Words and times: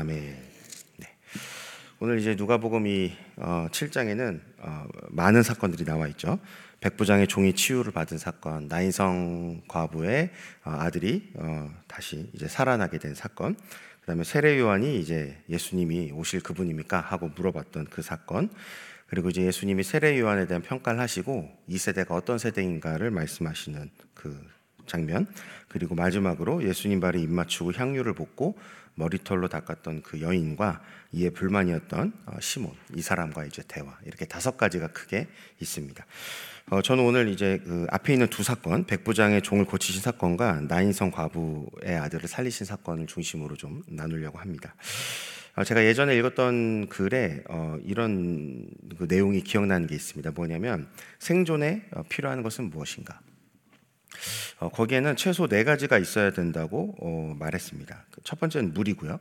아멘. 0.00 0.34
네. 0.96 1.06
오늘 1.98 2.20
이제 2.20 2.34
누가복음 2.34 2.86
이 2.86 3.12
어, 3.36 3.66
7장에는 3.70 4.40
어, 4.60 4.86
많은 5.10 5.42
사건들이 5.42 5.84
나와 5.84 6.08
있죠. 6.08 6.38
백부장의 6.80 7.28
종이 7.28 7.52
치유를 7.52 7.92
받은 7.92 8.16
사건, 8.16 8.66
나인성 8.66 9.64
과부의 9.68 10.30
어, 10.64 10.70
아들이 10.70 11.30
어, 11.34 11.70
다시 11.86 12.30
이제 12.32 12.48
살아나게 12.48 12.96
된 12.96 13.14
사건, 13.14 13.56
그다음에 14.00 14.24
세례 14.24 14.58
요한이 14.58 14.98
이제 14.98 15.36
예수님이 15.50 16.12
오실 16.12 16.42
그분입니까 16.42 16.98
하고 16.98 17.28
물어봤던 17.28 17.88
그 17.90 18.00
사건, 18.00 18.48
그리고 19.06 19.28
이제 19.28 19.42
예수님이 19.42 19.82
세례 19.82 20.18
요한에 20.18 20.46
대한 20.46 20.62
평가를 20.62 20.98
하시고 20.98 21.46
이 21.66 21.76
세대가 21.76 22.14
어떤 22.14 22.38
세대인가를 22.38 23.10
말씀하시는 23.10 23.90
그 24.14 24.40
장면, 24.90 25.26
그리고 25.68 25.94
마지막으로 25.94 26.64
예수님 26.64 27.00
발에 27.00 27.20
입 27.20 27.30
맞추고 27.30 27.72
향유를 27.72 28.14
붓고 28.14 28.58
머리털로 28.96 29.48
닦았던 29.48 30.02
그 30.02 30.20
여인과 30.20 30.82
이에 31.12 31.30
불만이었던 31.30 32.12
어, 32.26 32.36
시몬 32.40 32.72
이 32.94 33.00
사람과 33.00 33.44
이제 33.44 33.62
대화 33.66 33.96
이렇게 34.04 34.24
다섯 34.26 34.56
가지가 34.56 34.88
크게 34.88 35.28
있습니다. 35.60 36.04
어, 36.70 36.82
저는 36.82 37.04
오늘 37.04 37.28
이제 37.28 37.60
그 37.64 37.86
앞에 37.90 38.12
있는 38.12 38.28
두 38.28 38.42
사건 38.42 38.84
백부장의 38.84 39.42
종을 39.42 39.64
고치신 39.64 40.02
사건과 40.02 40.60
나인성 40.68 41.10
과부의 41.10 41.96
아들을 41.98 42.28
살리신 42.28 42.66
사건을 42.66 43.06
중심으로 43.06 43.56
좀 43.56 43.82
나누려고 43.88 44.38
합니다. 44.38 44.74
어, 45.56 45.64
제가 45.64 45.84
예전에 45.84 46.16
읽었던 46.16 46.88
글에 46.88 47.42
어, 47.48 47.76
이런 47.84 48.68
그 48.98 49.06
내용이 49.08 49.42
기억나는 49.42 49.86
게 49.86 49.94
있습니다. 49.94 50.30
뭐냐면 50.32 50.88
생존에 51.18 51.86
어, 51.92 52.02
필요한 52.08 52.42
것은 52.42 52.70
무엇인가? 52.70 53.20
어, 54.60 54.68
거기에는 54.68 55.16
최소 55.16 55.48
네 55.48 55.64
가지가 55.64 55.98
있어야 55.98 56.30
된다고 56.30 56.94
어, 57.00 57.34
말했습니다. 57.38 58.04
그첫 58.10 58.38
번째는 58.38 58.74
물이고요. 58.74 59.18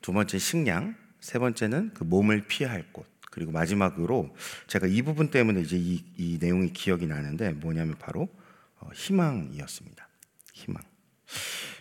두 0.00 0.12
번째 0.12 0.38
식량, 0.38 0.94
세 1.20 1.40
번째는 1.40 1.90
그 1.92 2.04
몸을 2.04 2.46
피해야 2.46 2.72
할 2.72 2.84
곳. 2.92 3.04
그리고 3.32 3.50
마지막으로 3.50 4.34
제가 4.68 4.86
이 4.86 5.02
부분 5.02 5.28
때문에 5.28 5.60
이제 5.60 5.76
이, 5.76 6.02
이 6.16 6.38
내용이 6.40 6.72
기억이 6.72 7.06
나는데 7.06 7.50
뭐냐면 7.50 7.96
바로 7.98 8.28
어, 8.78 8.88
희망이었습니다. 8.94 10.08
희망. 10.54 10.82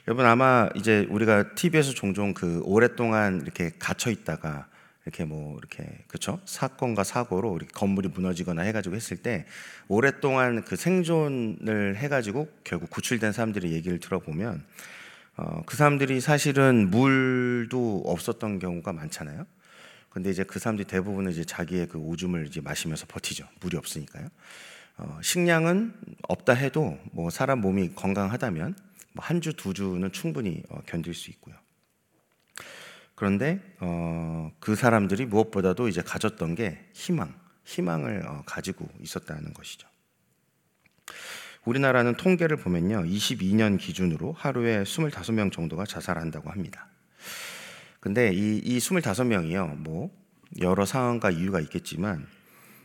여러분 0.07 0.25
아마 0.25 0.69
이제 0.75 1.07
우리가 1.09 1.53
TV에서 1.53 1.93
종종 1.93 2.33
그 2.33 2.61
오랫동안 2.65 3.41
이렇게 3.41 3.71
갇혀 3.77 4.09
있다가 4.09 4.67
이렇게 5.05 5.23
뭐 5.23 5.57
이렇게 5.57 6.03
그쵸 6.07 6.39
사건과 6.45 7.03
사고로 7.03 7.55
이렇게 7.57 7.71
건물이 7.73 8.09
무너지거나 8.09 8.63
해가지고 8.63 8.95
했을 8.95 9.17
때 9.17 9.45
오랫동안 9.87 10.63
그 10.63 10.75
생존을 10.75 11.97
해가지고 11.97 12.49
결국 12.63 12.89
구출된 12.89 13.31
사람들의 13.31 13.71
얘기를 13.71 13.99
들어보면 13.99 14.65
어, 15.37 15.61
그 15.65 15.75
사람들이 15.75 16.21
사실은 16.21 16.89
물도 16.89 18.03
없었던 18.05 18.59
경우가 18.59 18.93
많잖아요. 18.93 19.45
근데 20.09 20.29
이제 20.29 20.43
그 20.43 20.59
사람들이 20.59 20.87
대부분은 20.87 21.31
이제 21.31 21.43
자기의 21.43 21.87
그 21.87 21.97
오줌을 21.97 22.47
이제 22.47 22.61
마시면서 22.61 23.05
버티죠. 23.07 23.45
물이 23.59 23.75
없으니까요. 23.77 24.29
어, 24.97 25.19
식량은 25.21 25.93
없다 26.29 26.53
해도 26.53 26.97
뭐 27.11 27.29
사람 27.29 27.59
몸이 27.59 27.95
건강하다면 27.95 28.75
뭐 29.15 29.25
한 29.25 29.41
주, 29.41 29.53
두 29.53 29.73
주는 29.73 30.11
충분히 30.11 30.61
어, 30.69 30.81
견딜 30.85 31.13
수 31.13 31.29
있고요. 31.31 31.55
그런데 33.15 33.61
어, 33.79 34.51
그 34.59 34.75
사람들이 34.75 35.25
무엇보다도 35.25 35.87
이제 35.87 36.01
가졌던 36.01 36.55
게 36.55 36.85
희망, 36.93 37.33
희망을 37.63 38.27
어, 38.27 38.43
가지고 38.45 38.87
있었다는 38.99 39.53
것이죠. 39.53 39.87
우리나라는 41.63 42.15
통계를 42.15 42.57
보면요, 42.57 43.03
22년 43.03 43.79
기준으로 43.79 44.33
하루에 44.33 44.83
25명 44.83 45.51
정도가 45.51 45.85
자살한다고 45.85 46.51
합니다. 46.51 46.87
근데 47.99 48.31
이, 48.33 48.57
이 48.57 48.77
25명이요, 48.77 49.77
뭐 49.77 50.11
여러 50.61 50.85
상황과 50.85 51.31
이유가 51.31 51.59
있겠지만 51.61 52.27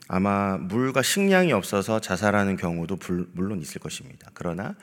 아마 0.08 0.56
물과 0.56 1.02
식량이 1.02 1.52
없어서 1.52 2.00
자살하는 2.00 2.56
경우도 2.56 2.96
불, 2.96 3.28
물론 3.32 3.60
있을 3.60 3.80
것입니다. 3.80 4.30
그러나 4.32 4.74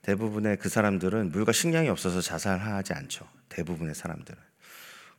대부분의 0.00 0.56
그 0.56 0.68
사람들은 0.68 1.30
물과 1.30 1.52
식량이 1.52 1.88
없어서 1.88 2.20
자살하지 2.20 2.94
않죠. 2.94 3.26
대부분의 3.48 3.94
사람들은. 3.94 4.51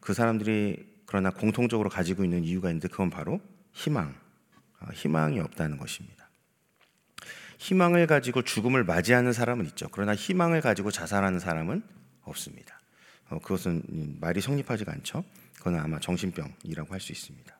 그 0.03 0.13
사람들이 0.13 0.85
그러나 1.05 1.29
공통적으로 1.31 1.89
가지고 1.89 2.25
있는 2.25 2.43
이유가 2.43 2.69
있는데 2.69 2.89
그건 2.89 3.09
바로 3.09 3.39
희망, 3.71 4.13
어, 4.81 4.87
희망이 4.93 5.39
없다는 5.39 5.77
것입니다. 5.77 6.29
희망을 7.57 8.05
가지고 8.05 8.41
죽음을 8.41 8.83
맞이하는 8.83 9.31
사람은 9.31 9.65
있죠. 9.67 9.87
그러나 9.91 10.13
희망을 10.13 10.59
가지고 10.59 10.91
자살하는 10.91 11.39
사람은 11.39 11.83
없습니다. 12.23 12.81
어, 13.29 13.39
그것은 13.39 14.17
말이 14.19 14.41
성립하지가 14.41 14.91
않죠. 14.91 15.23
그건 15.57 15.79
아마 15.79 15.99
정신병이라고 15.99 16.93
할 16.93 16.99
수 16.99 17.13
있습니다. 17.13 17.57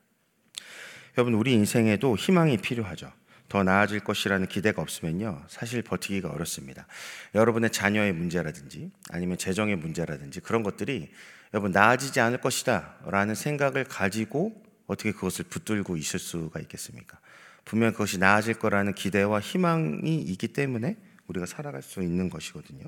여러분, 1.16 1.34
우리 1.34 1.54
인생에도 1.54 2.14
희망이 2.16 2.58
필요하죠. 2.58 3.10
더 3.48 3.62
나아질 3.62 4.00
것이라는 4.00 4.48
기대가 4.48 4.82
없으면요, 4.82 5.44
사실 5.48 5.80
버티기가 5.80 6.28
어렵습니다. 6.28 6.86
여러분의 7.34 7.70
자녀의 7.70 8.12
문제라든지 8.12 8.90
아니면 9.10 9.38
재정의 9.38 9.76
문제라든지 9.76 10.40
그런 10.40 10.62
것들이 10.62 11.10
여러분 11.54 11.70
나아지지 11.70 12.18
않을 12.18 12.40
것이다라는 12.40 13.36
생각을 13.36 13.84
가지고 13.84 14.60
어떻게 14.88 15.12
그것을 15.12 15.44
붙들고 15.44 15.96
있을 15.96 16.18
수가 16.18 16.58
있겠습니까? 16.58 17.16
분명 17.64 17.92
그것이 17.92 18.18
나아질 18.18 18.54
거라는 18.54 18.92
기대와 18.92 19.38
희망이 19.38 20.20
있기 20.20 20.48
때문에 20.48 20.96
우리가 21.28 21.46
살아갈 21.46 21.80
수 21.80 22.02
있는 22.02 22.28
것이거든요. 22.28 22.82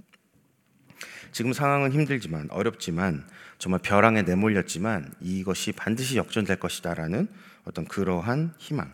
지금 1.30 1.52
상황은 1.52 1.92
힘들지만 1.92 2.48
어렵지만 2.50 3.24
정말 3.58 3.80
벼랑에 3.82 4.22
내몰렸지만 4.22 5.14
이것이 5.20 5.70
반드시 5.70 6.16
역전될 6.16 6.58
것이다라는 6.58 7.28
어떤 7.66 7.84
그러한 7.84 8.52
희망. 8.58 8.92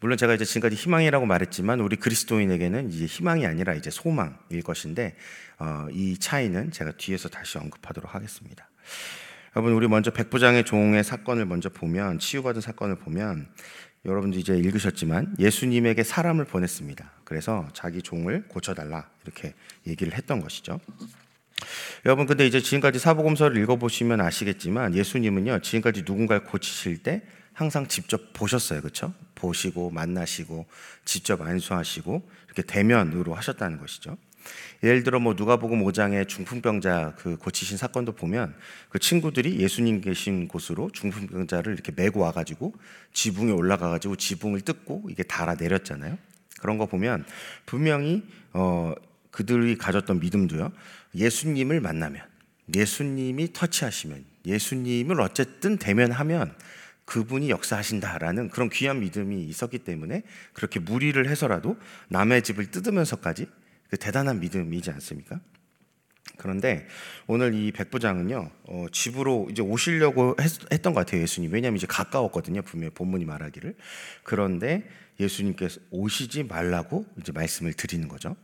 물론 0.00 0.16
제가 0.16 0.34
이제 0.34 0.44
지금까지 0.44 0.76
희망이라고 0.76 1.26
말했지만 1.26 1.80
우리 1.80 1.96
그리스도인에게는 1.96 2.92
이제 2.92 3.06
희망이 3.06 3.46
아니라 3.46 3.74
이제 3.74 3.90
소망일 3.90 4.62
것인데 4.62 5.16
어, 5.58 5.86
이 5.90 6.16
차이는 6.18 6.70
제가 6.70 6.92
뒤에서 6.92 7.28
다시 7.28 7.58
언급하도록 7.58 8.14
하겠습니다. 8.14 8.68
여러분 9.56 9.72
우리 9.72 9.88
먼저 9.88 10.12
백부장의 10.12 10.64
종의 10.64 11.02
사건을 11.02 11.46
먼저 11.46 11.68
보면 11.68 12.20
치유받은 12.20 12.60
사건을 12.60 12.96
보면 12.96 13.48
여러분도 14.04 14.38
이제 14.38 14.56
읽으셨지만 14.56 15.34
예수님에게 15.38 16.04
사람을 16.04 16.44
보냈습니다. 16.44 17.10
그래서 17.24 17.68
자기 17.72 18.00
종을 18.00 18.46
고쳐달라 18.48 19.08
이렇게 19.24 19.54
얘기를 19.86 20.14
했던 20.14 20.40
것이죠. 20.40 20.80
여러분 22.06 22.26
근데 22.26 22.46
이제 22.46 22.60
지금까지 22.60 23.00
사복음서를 23.00 23.60
읽어보시면 23.62 24.20
아시겠지만 24.20 24.94
예수님은요 24.94 25.58
지금까지 25.60 26.02
누군가를 26.06 26.44
고치실 26.44 27.02
때 27.02 27.22
항상 27.58 27.88
직접 27.88 28.32
보셨어요, 28.34 28.80
그렇죠? 28.80 29.12
보시고 29.34 29.90
만나시고 29.90 30.66
직접 31.04 31.42
안수하시고 31.42 32.30
이렇게 32.46 32.62
대면으로 32.62 33.34
하셨다는 33.34 33.80
것이죠. 33.80 34.16
예를 34.84 35.02
들어 35.02 35.18
뭐 35.18 35.34
누가복음 35.34 35.82
5장의 35.82 36.28
중풍병자 36.28 37.16
그 37.18 37.36
고치신 37.36 37.76
사건도 37.76 38.12
보면 38.12 38.54
그 38.90 39.00
친구들이 39.00 39.58
예수님 39.58 40.02
계신 40.02 40.46
곳으로 40.46 40.90
중풍병자를 40.92 41.72
이렇게 41.72 41.90
메고 41.90 42.20
와가지고 42.20 42.74
지붕에 43.12 43.50
올라가가지고 43.50 44.14
지붕을 44.14 44.60
뜯고 44.60 45.08
이게 45.10 45.24
달아 45.24 45.56
내렸잖아요. 45.56 46.16
그런 46.60 46.78
거 46.78 46.86
보면 46.86 47.24
분명히 47.66 48.22
어 48.52 48.94
그들이 49.32 49.76
가졌던 49.76 50.20
믿음도요. 50.20 50.70
예수님을 51.16 51.80
만나면 51.80 52.22
예수님이 52.72 53.52
터치하시면 53.52 54.24
예수님을 54.46 55.20
어쨌든 55.20 55.76
대면하면 55.76 56.54
그분이 57.08 57.48
역사하신다라는 57.48 58.50
그런 58.50 58.68
귀한 58.68 59.00
믿음이 59.00 59.42
있었기 59.44 59.78
때문에 59.78 60.24
그렇게 60.52 60.78
무리를 60.78 61.26
해서라도 61.26 61.78
남의 62.08 62.42
집을 62.42 62.70
뜯으면서까지 62.70 63.46
그 63.88 63.96
대단한 63.96 64.40
믿음이지 64.40 64.90
않습니까? 64.90 65.40
그런데 66.36 66.86
오늘 67.26 67.54
이 67.54 67.72
백부장은요 67.72 68.50
어, 68.64 68.86
집으로 68.92 69.48
이제 69.50 69.62
오시려고 69.62 70.36
했, 70.38 70.82
던것 70.82 71.06
같아요 71.06 71.22
예수님 71.22 71.50
왜냐하면 71.50 71.78
이제 71.78 71.86
가까웠거든요 71.86 72.60
분명히 72.60 72.92
본문이 72.92 73.24
말하기를 73.24 73.74
그런데 74.22 74.86
예수님께서 75.18 75.80
오시지 75.90 76.44
말라고 76.44 77.06
이제 77.18 77.32
말씀을 77.32 77.72
드리는 77.72 78.06
거죠. 78.06 78.36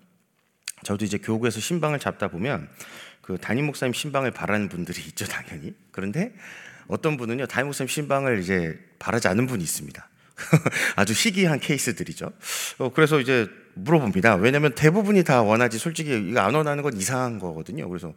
저도 0.85 1.05
이제 1.05 1.19
교구에서 1.19 1.61
신방을 1.61 1.99
잡다 1.99 2.29
보면 2.29 2.71
그 3.21 3.37
담임 3.37 3.67
목사님 3.67 3.93
신방을 3.93 4.31
바라는 4.31 4.71
분들이 4.71 5.03
있죠 5.03 5.27
당연히 5.27 5.75
그런데 5.93 6.35
어떤 6.87 7.17
분은요 7.17 7.47
목사님 7.65 7.89
신방을 7.89 8.41
이제 8.41 8.79
바라지 8.99 9.29
않는 9.29 9.47
분이 9.47 9.63
있습니다. 9.63 10.09
아주 10.97 11.13
희귀한 11.13 11.61
케이스들이죠. 11.61 12.31
어, 12.79 12.93
그래서 12.93 13.21
이제 13.21 13.49
물어봅니다. 13.75 14.37
왜냐하면 14.37 14.75
대부분이 14.75 15.25
다 15.25 15.43
원하지 15.43 15.79
솔직히 15.79 16.29
이거 16.31 16.41
안 16.41 16.55
원하는 16.55 16.83
건 16.83 16.97
이상한 16.97 17.39
거거든요. 17.39 17.89
그래서 17.89 18.13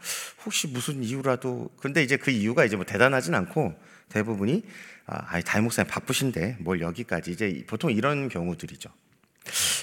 혹시 0.45 0.67
무슨 0.67 1.03
이유라도 1.03 1.69
근데 1.79 2.03
이제 2.03 2.17
그 2.17 2.31
이유가 2.31 2.65
이제 2.65 2.75
뭐 2.75 2.85
대단하진 2.85 3.35
않고 3.35 3.73
대부분이 4.09 4.63
아, 5.05 5.39
목사님 5.61 5.89
바쁘신데 5.89 6.57
뭘 6.59 6.81
여기까지 6.81 7.31
이제 7.31 7.63
보통 7.67 7.91
이런 7.91 8.29
경우들이죠. 8.29 8.89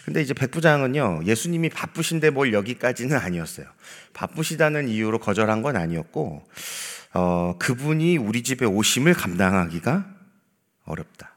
근데 0.04 0.20
이제 0.20 0.34
백부장은요, 0.34 1.22
예수님이 1.24 1.70
바쁘신데 1.70 2.28
뭘 2.30 2.52
여기까지는 2.52 3.16
아니었어요. 3.16 3.66
바쁘시다는 4.12 4.88
이유로 4.88 5.18
거절한 5.18 5.62
건 5.62 5.76
아니었고, 5.76 6.46
어, 7.14 7.56
그분이 7.58 8.16
우리 8.16 8.42
집에 8.42 8.66
오심을 8.66 9.14
감당하기가 9.14 10.04
어렵다. 10.84 11.32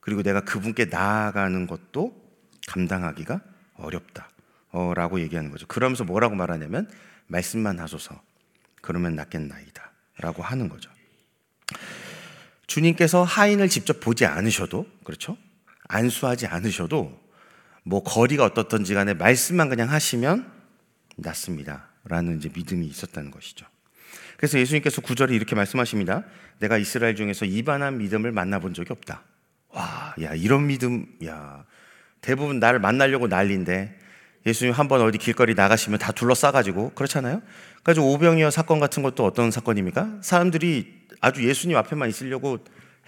그리고 0.00 0.22
내가 0.22 0.40
그분께 0.40 0.86
나아가는 0.86 1.66
것도 1.66 2.18
감당하기가 2.66 3.40
어렵다. 3.74 4.30
어, 4.70 4.92
라고 4.94 5.20
얘기하는 5.20 5.50
거죠. 5.50 5.66
그러면서 5.66 6.04
뭐라고 6.04 6.34
말하냐면, 6.34 6.90
말씀만 7.26 7.78
하소서. 7.78 8.20
그러면 8.80 9.16
낫겠나이다. 9.16 9.92
라고 10.18 10.42
하는 10.42 10.68
거죠. 10.68 10.90
주님께서 12.66 13.22
하인을 13.22 13.68
직접 13.68 14.00
보지 14.00 14.24
않으셔도, 14.24 14.86
그렇죠? 15.04 15.36
안수하지 15.88 16.46
않으셔도, 16.46 17.18
뭐 17.82 18.02
거리가 18.02 18.44
어떻든지 18.44 18.94
간에 18.94 19.14
말씀만 19.14 19.68
그냥 19.68 19.90
하시면 19.90 20.50
낫습니다. 21.16 21.88
라는 22.04 22.38
이제 22.38 22.50
믿음이 22.54 22.86
있었다는 22.86 23.30
것이죠. 23.30 23.66
그래서 24.38 24.58
예수님께서 24.58 25.02
구절에 25.02 25.34
이렇게 25.34 25.54
말씀하십니다. 25.54 26.24
내가 26.60 26.78
이스라엘 26.78 27.16
중에서 27.16 27.44
이반한 27.44 27.98
믿음을 27.98 28.32
만나본 28.32 28.72
적이 28.72 28.92
없다. 28.92 29.24
와, 29.70 30.14
야, 30.22 30.32
이런 30.32 30.66
믿음, 30.68 31.06
야, 31.26 31.64
대부분 32.22 32.58
나를 32.60 32.78
만나려고 32.78 33.26
난리인데 33.26 33.98
예수님 34.46 34.72
한 34.72 34.88
번 34.88 35.02
어디 35.02 35.18
길거리 35.18 35.54
나가시면 35.54 35.98
다 35.98 36.12
둘러싸가지고 36.12 36.92
그렇잖아요. 36.94 37.42
그래서 37.82 38.02
오병이어 38.02 38.50
사건 38.50 38.78
같은 38.80 39.02
것도 39.02 39.24
어떤 39.26 39.50
사건입니까? 39.50 40.20
사람들이 40.22 41.06
아주 41.20 41.46
예수님 41.46 41.76
앞에만 41.76 42.08
있으려고 42.08 42.58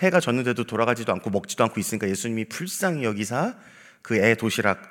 해가 0.00 0.19
졌는데도 0.21 0.65
돌아가지도 0.65 1.12
않고 1.12 1.31
먹지도 1.31 1.62
않고 1.65 1.79
있으니까 1.81 2.09
예수님이 2.09 2.47
불쌍히 2.47 3.05
여기사 3.05 3.55
그 4.03 4.17
애 4.17 4.35
도시락 4.35 4.83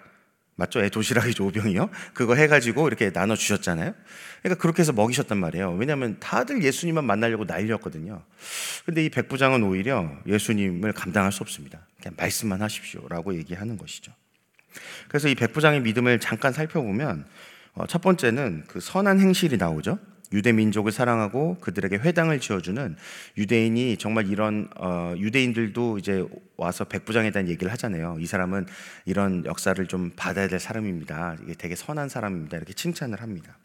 맞죠? 0.59 0.83
애 0.83 0.89
도시락이죠 0.89 1.45
오병이요. 1.45 1.89
그거 2.13 2.35
해가지고 2.35 2.88
이렇게 2.88 3.11
나눠 3.11 3.35
주셨잖아요. 3.35 3.94
그러니까 4.41 4.61
그렇게 4.61 4.81
해서 4.81 4.94
먹이셨단 4.94 5.38
말이에요. 5.38 5.73
왜냐하면 5.73 6.17
다들 6.19 6.63
예수님만 6.63 7.06
만나려고 7.06 7.45
난리였거든요. 7.45 8.21
근데 8.85 9.06
이 9.06 9.09
백부장은 9.09 9.63
오히려 9.63 10.11
예수님을 10.27 10.94
감당할 10.94 11.31
수 11.31 11.41
없습니다. 11.41 11.79
그냥 12.01 12.15
말씀만 12.17 12.61
하십시오 12.61 13.07
라고 13.09 13.33
얘기하는 13.35 13.77
것이죠. 13.77 14.11
그래서 15.07 15.27
이 15.27 15.35
백부장의 15.35 15.81
믿음을 15.81 16.19
잠깐 16.19 16.53
살펴보면 16.53 17.25
어, 17.73 17.88
첫 17.88 18.01
번째는 18.01 18.65
그 18.67 18.79
선한 18.79 19.19
행실이 19.19 19.57
나오죠. 19.57 19.97
유대 20.31 20.52
민족을 20.52 20.92
사랑하고 20.92 21.58
그들에게 21.60 21.98
회당을 21.98 22.40
지어주는 22.40 22.96
유대인이 23.38 23.98
정말 23.98 24.28
이런 24.28 24.70
어, 24.78 25.14
유대인들도 25.18 25.98
이제 25.98 26.24
와서 26.56 26.84
백부장에 26.84 27.31
대한 27.31 27.50
얘기를 27.50 27.72
하잖아요. 27.74 28.18
이 28.20 28.26
사람은 28.26 28.68
이런 29.06 29.46
역사를 29.46 29.84
좀 29.88 30.12
받아야 30.16 30.48
될 30.48 30.60
사람입니다. 30.60 31.38
이게 31.44 31.54
되게 31.54 31.76
선한 31.76 32.10
사람입니다. 32.10 32.58
이렇게 32.58 32.74
칭찬을 32.74 33.22
합니다. 33.22 33.58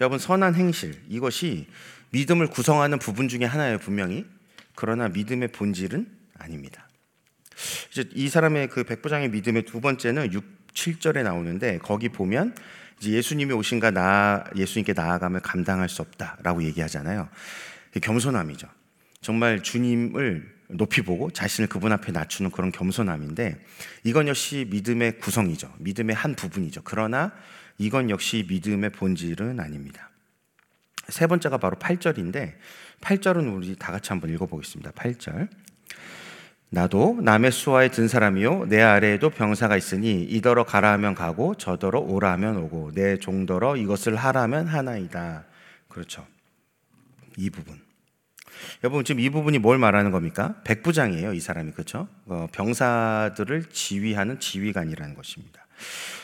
여러분 0.00 0.18
선한 0.18 0.54
행실 0.54 1.00
이것이 1.08 1.66
믿음을 2.10 2.48
구성하는 2.48 2.98
부분 2.98 3.28
중에 3.28 3.44
하나예요 3.44 3.78
분명히. 3.78 4.26
그러나 4.74 5.08
믿음의 5.08 5.48
본질은 5.48 6.06
아닙니다. 6.38 6.88
이제 7.90 8.08
이 8.14 8.28
사람의 8.28 8.68
그 8.68 8.84
백부장의 8.84 9.30
믿음의 9.30 9.64
두 9.64 9.80
번째는 9.80 10.32
6, 10.32 10.58
7절에 10.72 11.24
나오는데 11.24 11.78
거기 11.78 12.08
보면 12.08 12.54
이제 13.00 13.12
예수님이 13.12 13.52
오신가 13.52 13.90
나 13.90 14.44
예수님께 14.56 14.92
나아가면 14.92 15.42
감당할 15.42 15.88
수 15.88 16.02
없다라고 16.02 16.62
얘기하잖아요. 16.64 17.28
겸손함이죠. 18.00 18.68
정말 19.20 19.62
주님을 19.62 20.58
높이 20.68 21.02
보고 21.02 21.30
자신을 21.30 21.68
그분 21.68 21.92
앞에 21.92 22.12
낮추는 22.12 22.50
그런 22.50 22.70
겸손함인데 22.70 23.64
이건 24.04 24.28
역시 24.28 24.66
믿음의 24.70 25.18
구성이죠. 25.18 25.72
믿음의 25.78 26.14
한 26.14 26.34
부분이죠. 26.34 26.82
그러나 26.84 27.32
이건 27.78 28.10
역시 28.10 28.44
믿음의 28.48 28.90
본질은 28.90 29.60
아닙니다. 29.60 30.10
세 31.08 31.26
번째가 31.26 31.56
바로 31.58 31.76
8절인데 31.76 32.54
8절은 33.00 33.54
우리 33.56 33.76
다 33.76 33.92
같이 33.92 34.10
한번 34.10 34.30
읽어 34.30 34.46
보겠습니다. 34.46 34.90
8절. 34.90 35.48
나도 36.70 37.18
남의 37.22 37.50
수하에 37.50 37.88
든 37.88 38.08
사람이요 38.08 38.66
내 38.68 38.82
아래에도 38.82 39.30
병사가 39.30 39.76
있으니 39.76 40.22
이더러 40.24 40.64
가라 40.64 40.92
하면 40.92 41.14
가고 41.14 41.54
저더러 41.54 42.00
오라 42.00 42.32
하면 42.32 42.56
오고 42.58 42.92
내 42.94 43.16
종더러 43.16 43.76
이것을 43.76 44.16
하라 44.16 44.42
하면 44.42 44.66
하나이다. 44.66 45.44
그렇죠. 45.88 46.26
이 47.36 47.48
부분. 47.48 47.80
여러분 48.84 49.04
지금 49.04 49.20
이 49.20 49.30
부분이 49.30 49.58
뭘 49.58 49.78
말하는 49.78 50.10
겁니까? 50.10 50.56
백부장이에요, 50.64 51.32
이 51.32 51.40
사람이 51.40 51.72
그렇죠? 51.72 52.08
어, 52.26 52.48
병사들을 52.52 53.66
지휘하는 53.70 54.40
지휘관이라는 54.40 55.14
것입니다. 55.14 55.66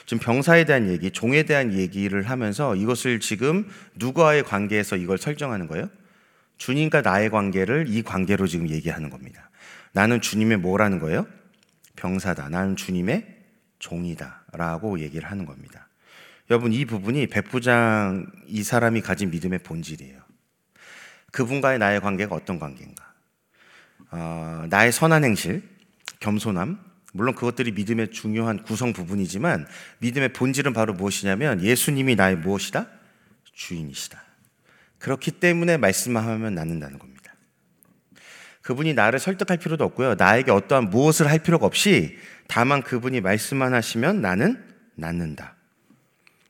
지금 0.05 0.23
병사에 0.23 0.65
대한 0.65 0.89
얘기, 0.89 1.11
종에 1.11 1.45
대한 1.45 1.73
얘기를 1.73 2.29
하면서 2.29 2.75
이것을 2.75 3.21
지금 3.21 3.69
누구와의 3.95 4.43
관계에서 4.43 4.97
이걸 4.97 5.17
설정하는 5.17 5.69
거예요? 5.69 5.89
주님과 6.59 7.03
나의 7.03 7.31
관계를 7.31 7.87
이 7.89 8.03
관계로 8.03 8.47
지금 8.47 8.69
얘기하는 8.69 9.11
겁니다. 9.11 9.49
나는 9.95 10.21
주님의 10.21 10.59
뭐라는 10.59 10.99
거예요? 10.99 11.27
병사다. 11.97 12.49
나는 12.49 12.77
주님의 12.77 13.27
종이다. 13.79 14.45
라고 14.53 14.99
얘기를 14.99 15.31
하는 15.31 15.47
겁니다. 15.47 15.89
여러분, 16.51 16.73
이 16.73 16.85
부분이 16.85 17.29
백부장 17.29 18.27
이 18.47 18.63
사람이 18.63 19.01
가진 19.01 19.31
믿음의 19.31 19.61
본질이에요. 19.61 20.21
그분과의 21.31 21.79
나의 21.79 22.01
관계가 22.01 22.35
어떤 22.35 22.59
관계인가? 22.59 23.05
어, 24.11 24.67
나의 24.69 24.93
선한 24.93 25.25
행실, 25.25 25.63
겸손함, 26.21 26.79
물론 27.13 27.35
그것들이 27.37 27.71
믿음의 27.73 28.11
중요한 28.11 28.63
구성 28.65 28.93
부분이지만 28.93 29.67
믿음의 29.99 30.33
본질은 30.33 30.73
바로 30.73 30.93
무엇이냐면 30.93 31.63
예수님이 31.63 32.17
나의 32.17 32.37
무엇이다? 32.37 32.89
주인이시다. 33.53 34.21
그렇기 34.99 35.31
때문에 35.33 35.77
말씀만 35.77 36.25
하면 36.25 36.55
낫는다는 36.57 36.99
겁니다. 36.99 37.14
그분이 38.65 38.95
나를 38.95 39.19
설득할 39.19 39.59
필요도 39.59 39.85
없고요. 39.85 40.15
나에게 40.15 40.51
어떠한 40.51 40.89
무엇을 40.89 41.29
할 41.29 41.39
필요가 41.39 41.67
없이 41.67 42.19
다만 42.49 42.83
그분이 42.83 43.21
말씀만 43.21 43.75
하시면 43.75 44.23
나는 44.23 44.65
낫는다. 44.95 45.55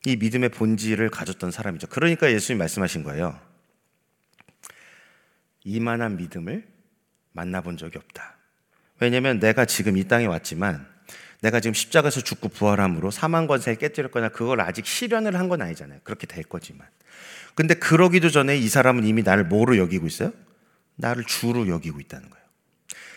이 0.07 0.17
믿음의 0.17 0.51
본질을 0.51 1.11
가졌던 1.11 1.51
사람이죠. 1.51 1.89
그러니까 1.89 2.31
예수님 2.31 2.59
말씀하신 2.59 3.03
거예요. 3.03 3.39
이만한 5.65 6.17
믿음을 6.17 6.65
만나본 7.33 7.79
적이 7.79 7.99
없다. 7.99 8.37
왜냐면 9.01 9.41
내가 9.41 9.65
지금 9.65 9.97
이 9.97 10.05
땅에 10.07 10.27
왔지만 10.27 10.87
내가 11.41 11.59
지금 11.59 11.75
십자가에서 11.75 12.21
죽고 12.21 12.51
부활함으로 12.51 13.11
사망 13.11 13.49
권세를 13.49 13.77
깨뜨렸거나 13.79 14.29
그걸 14.29 14.61
아직 14.61 14.87
실현을 14.87 15.37
한 15.37 15.49
건 15.49 15.63
아니잖아요. 15.63 15.99
그렇게 16.05 16.29
될 16.29 16.45
거지만. 16.45 16.87
근데 17.57 17.75
그러기도 17.75 18.31
전에 18.31 18.57
이 18.57 18.69
사람은 18.69 19.05
이미 19.05 19.23
나를 19.23 19.45
뭐로 19.45 19.79
여기고 19.79 20.07
있어요? 20.07 20.33
나를 20.97 21.25
주로 21.25 21.69
여기고 21.69 22.01
있다는 22.01 22.31
거예요. 22.31 22.45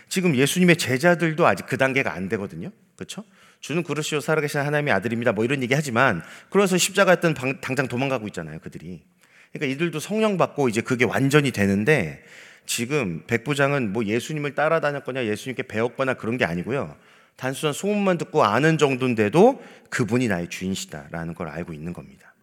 지금 0.09 0.35
예수님의 0.35 0.77
제자들도 0.77 1.45
아직 1.45 1.65
그 1.67 1.77
단계가 1.77 2.13
안 2.13 2.29
되거든요. 2.29 2.71
그렇죠? 2.95 3.23
주는 3.59 3.83
그러시오 3.83 4.19
살아계신 4.19 4.59
하나님의 4.61 4.93
아들입니다. 4.93 5.31
뭐 5.33 5.43
이런 5.43 5.61
얘기 5.61 5.73
하지만 5.73 6.21
그래서 6.49 6.77
십자가였던 6.77 7.35
당장 7.61 7.87
도망가고 7.87 8.27
있잖아요. 8.27 8.59
그들이. 8.59 9.03
그러니까 9.51 9.73
이들도 9.73 9.99
성령 9.99 10.37
받고 10.37 10.69
이제 10.69 10.81
그게 10.81 11.05
완전히 11.05 11.51
되는데 11.51 12.23
지금 12.65 13.23
백부장은 13.27 13.93
뭐 13.93 14.05
예수님을 14.05 14.55
따라다녔거나 14.55 15.25
예수님께 15.25 15.63
배웠거나 15.63 16.15
그런 16.15 16.37
게 16.37 16.45
아니고요. 16.45 16.95
단순한 17.37 17.73
소문만 17.73 18.17
듣고 18.17 18.43
아는 18.43 18.77
정도인데도 18.77 19.63
그분이 19.89 20.27
나의 20.27 20.49
주인이시다라는 20.49 21.33
걸 21.33 21.47
알고 21.47 21.73
있는 21.73 21.93
겁니다. 21.93 22.33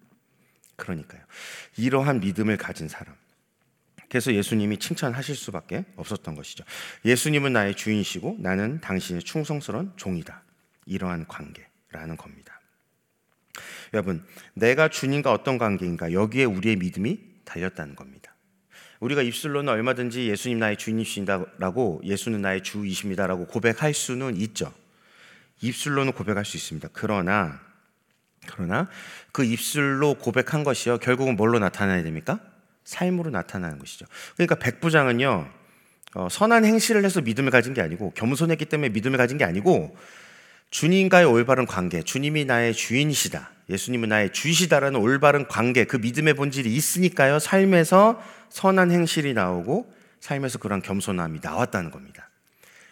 그러니까요. 0.76 1.20
이러한 1.76 2.20
믿음을 2.20 2.56
가진 2.56 2.88
사람. 2.88 3.14
그래서 4.14 4.32
예수님이 4.32 4.78
칭찬하실 4.78 5.34
수밖에 5.34 5.84
없었던 5.96 6.36
것이죠. 6.36 6.62
예수님은 7.04 7.52
나의 7.52 7.74
주인이시고 7.74 8.36
나는 8.38 8.80
당신의 8.80 9.24
충성스러운 9.24 9.92
종이다. 9.96 10.44
이러한 10.86 11.26
관계라는 11.26 12.16
겁니다. 12.16 12.60
여러분, 13.92 14.24
내가 14.54 14.86
주님과 14.86 15.32
어떤 15.32 15.58
관계인가 15.58 16.12
여기에 16.12 16.44
우리의 16.44 16.76
믿음이 16.76 17.18
달렸다는 17.44 17.96
겁니다. 17.96 18.36
우리가 19.00 19.22
입술로는 19.22 19.72
얼마든지 19.72 20.30
예수님 20.30 20.60
나의 20.60 20.76
주인이신다라고 20.76 22.00
예수는 22.04 22.40
나의 22.40 22.62
주이십니다라고 22.62 23.48
고백할 23.48 23.94
수는 23.94 24.36
있죠. 24.36 24.72
입술로는 25.60 26.12
고백할 26.12 26.44
수 26.44 26.56
있습니다. 26.56 26.88
그러나 26.92 27.60
그러나 28.46 28.88
그 29.32 29.42
입술로 29.42 30.14
고백한 30.14 30.62
것이요 30.62 30.98
결국은 30.98 31.34
뭘로 31.34 31.58
나타나야 31.58 32.04
됩니까? 32.04 32.53
삶으로 32.84 33.30
나타나는 33.30 33.78
것이죠. 33.78 34.06
그러니까 34.36 34.56
백부장은요, 34.56 35.48
어, 36.14 36.28
선한 36.30 36.64
행실을 36.64 37.04
해서 37.04 37.20
믿음을 37.20 37.50
가진 37.50 37.74
게 37.74 37.80
아니고 37.80 38.12
겸손했기 38.12 38.66
때문에 38.66 38.90
믿음을 38.90 39.18
가진 39.18 39.36
게 39.38 39.44
아니고 39.44 39.96
주님과의 40.70 41.26
올바른 41.26 41.66
관계, 41.66 42.02
주님이 42.02 42.44
나의 42.44 42.74
주인이시다, 42.74 43.50
예수님은 43.70 44.08
나의 44.08 44.32
주시다라는 44.32 45.00
올바른 45.00 45.46
관계, 45.48 45.84
그 45.84 45.96
믿음의 45.96 46.34
본질이 46.34 46.72
있으니까요, 46.74 47.38
삶에서 47.38 48.22
선한 48.50 48.90
행실이 48.90 49.34
나오고 49.34 49.92
삶에서 50.20 50.58
그런 50.58 50.82
겸손함이 50.82 51.40
나왔다는 51.42 51.90
겁니다. 51.90 52.28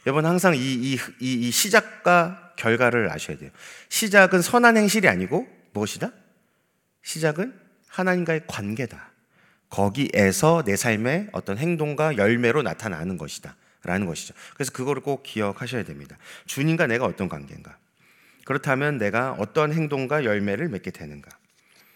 여러분 0.06 0.26
항상 0.26 0.54
이, 0.54 0.58
이, 0.58 0.99
이, 1.20 1.49
이 1.49 1.50
시작과 1.50 2.52
결과를 2.56 3.11
아셔야 3.11 3.38
돼요. 3.38 3.50
시작은 3.88 4.42
선한 4.42 4.76
행실이 4.76 5.08
아니고 5.08 5.46
무엇이다? 5.72 6.11
시작은 7.02 7.54
하나님과의 7.88 8.42
관계다. 8.46 9.12
거기에서 9.73 10.62
내 10.64 10.76
삶의 10.76 11.31
어떤 11.33 11.57
행동과 11.57 12.19
열매로 12.19 12.62
나타나는 12.62 13.17
것이다. 13.17 13.57
라는 13.85 14.07
것이죠. 14.07 14.33
그래서 14.55 14.71
그거를 14.71 15.02
꼭 15.02 15.25
기억하셔야 15.25 15.83
됩니다. 15.83 16.17
주님과 16.47 16.87
내가 16.87 17.05
어떤 17.05 17.29
관계인가? 17.29 17.76
그렇다면 18.45 18.99
내가 18.99 19.33
어떤 19.41 19.73
행동과 19.73 20.25
열매를 20.25 20.69
맺게 20.69 20.93
되는가? 20.93 21.31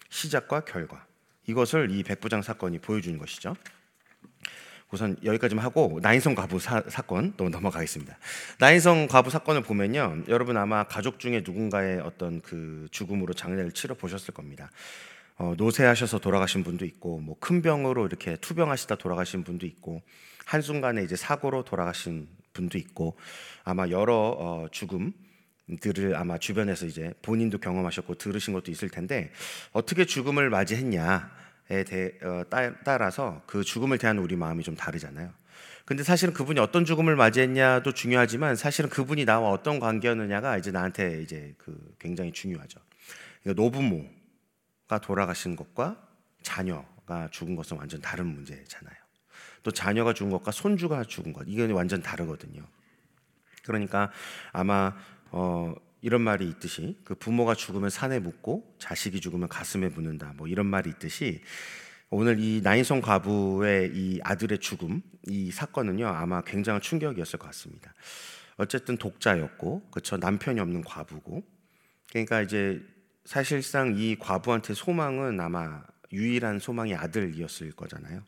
시작과 0.09 0.61
결과. 0.61 1.05
이것을 1.45 1.91
이 1.91 2.03
백부장 2.03 2.41
사건이 2.41 2.79
보여주는 2.79 3.17
것이죠. 3.17 3.55
우선 4.91 5.15
여기까지만 5.23 5.63
하고 5.63 5.99
나인성 6.01 6.35
과부 6.35 6.59
사, 6.59 6.83
사건 6.89 7.33
또 7.37 7.47
넘어가겠습니다. 7.47 8.17
나인성 8.57 9.07
과부 9.07 9.29
사건을 9.29 9.61
보면요, 9.61 10.23
여러분 10.27 10.57
아마 10.57 10.83
가족 10.83 11.19
중에 11.19 11.43
누군가의 11.45 12.01
어떤 12.01 12.41
그 12.41 12.87
죽음으로 12.91 13.33
장례를 13.33 13.71
치러 13.71 13.95
보셨을 13.95 14.33
겁니다. 14.33 14.71
어, 15.37 15.53
노쇠하셔서 15.57 16.19
돌아가신 16.19 16.63
분도 16.63 16.85
있고, 16.85 17.19
뭐 17.19 17.35
큰 17.39 17.61
병으로 17.61 18.05
이렇게 18.07 18.35
투병하시다 18.37 18.95
돌아가신 18.95 19.43
분도 19.43 19.65
있고, 19.65 20.01
한 20.45 20.61
순간에 20.61 21.03
이제 21.03 21.15
사고로 21.15 21.63
돌아가신 21.63 22.27
분도 22.53 22.77
있고, 22.77 23.17
아마 23.63 23.89
여러 23.89 24.15
어, 24.15 24.67
죽음 24.71 25.13
들을 25.81 26.15
아마 26.15 26.37
주변에서 26.37 26.85
이제 26.85 27.13
본인도 27.21 27.57
경험하셨고 27.57 28.15
들으신 28.15 28.53
것도 28.53 28.71
있을 28.71 28.89
텐데 28.89 29.31
어떻게 29.73 30.05
죽음을 30.05 30.49
맞이했냐에 30.49 31.83
대, 31.85 32.13
어, 32.23 32.43
따라서 32.85 33.41
그 33.45 33.63
죽음을 33.65 33.97
대한 33.97 34.17
우리 34.19 34.37
마음이 34.37 34.63
좀 34.63 34.75
다르잖아요. 34.75 35.29
근데 35.83 36.03
사실은 36.03 36.33
그분이 36.33 36.59
어떤 36.59 36.85
죽음을 36.85 37.15
맞이했냐도 37.15 37.93
중요하지만 37.93 38.55
사실은 38.55 38.89
그분이 38.89 39.25
나와 39.25 39.49
어떤 39.51 39.79
관계였느냐가 39.79 40.57
이제 40.57 40.71
나한테 40.71 41.21
이제 41.21 41.53
그 41.57 41.77
굉장히 41.99 42.31
중요하죠. 42.31 42.79
그러니까 43.43 43.61
노부모 43.61 44.05
가 44.87 44.99
돌아가신 44.99 45.55
것과 45.55 46.01
자녀가 46.41 47.27
죽은 47.29 47.55
것은 47.55 47.77
완전 47.77 48.01
다른 48.01 48.27
문제잖아요. 48.27 48.95
또 49.63 49.71
자녀가 49.71 50.13
죽은 50.13 50.31
것과 50.31 50.51
손주가 50.51 51.03
죽은 51.03 51.33
것 51.33 51.43
이건 51.47 51.71
완전 51.71 52.01
다르거든요. 52.01 52.63
그러니까 53.63 54.11
아마 54.53 54.95
어, 55.31 55.75
이런 56.01 56.21
말이 56.21 56.47
있듯이 56.47 56.97
그 57.03 57.15
부모가 57.15 57.53
죽으면 57.53 57.89
산에 57.89 58.19
묻고 58.19 58.77
자식이 58.79 59.19
죽으면 59.19 59.49
가슴에 59.49 59.89
묻는다. 59.89 60.33
뭐 60.37 60.47
이런 60.47 60.65
말이 60.67 60.89
있듯이 60.89 61.41
오늘 62.09 62.39
이 62.39 62.61
나인성 62.63 63.01
과부의 63.01 63.91
이 63.93 64.21
아들의 64.23 64.59
죽음 64.59 65.01
이 65.27 65.51
사건은요 65.51 66.07
아마 66.07 66.41
굉장한 66.41 66.81
충격이었을 66.81 67.39
것 67.39 67.47
같습니다. 67.47 67.93
어쨌든 68.55 68.97
독자였고 68.97 69.89
그쵸 69.91 70.15
남편이 70.15 70.61
없는 70.61 70.83
과부고 70.83 71.43
그러니까 72.09 72.41
이제 72.41 72.81
사실상 73.27 73.95
이 73.97 74.15
과부한테 74.15 74.73
소망은 74.73 75.41
아마 75.41 75.83
유일한 76.13 76.59
소망이 76.59 76.95
아들이었을 76.95 77.73
거잖아요. 77.73 78.23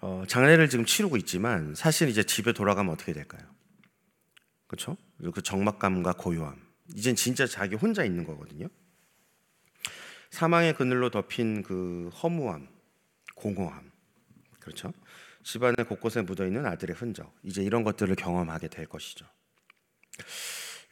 어, 0.00 0.22
장례를 0.28 0.68
지금 0.68 0.84
치르고 0.84 1.16
있지만 1.16 1.74
사실 1.74 2.08
이제 2.08 2.22
집에 2.22 2.52
돌아가면 2.52 2.94
어떻게 2.94 3.12
될까요? 3.12 3.42
그렇죠? 4.68 4.96
그 5.34 5.42
적막감과 5.42 6.12
고요함. 6.12 6.64
이젠 6.94 7.16
진짜 7.16 7.44
자기 7.44 7.74
혼자 7.74 8.04
있는 8.04 8.24
거거든요. 8.24 8.68
사망의 10.30 10.74
그늘로 10.76 11.10
덮인 11.10 11.64
그 11.64 12.08
허무함, 12.22 12.68
공허함. 13.34 13.90
그렇죠? 14.60 14.92
집안의 15.42 15.86
곳곳에 15.88 16.22
묻어 16.22 16.46
있는 16.46 16.66
아들의 16.66 16.94
흔적. 16.94 17.36
이제 17.42 17.64
이런 17.64 17.82
것들을 17.82 18.14
경험하게 18.14 18.68
될 18.68 18.86
것이죠. 18.86 19.26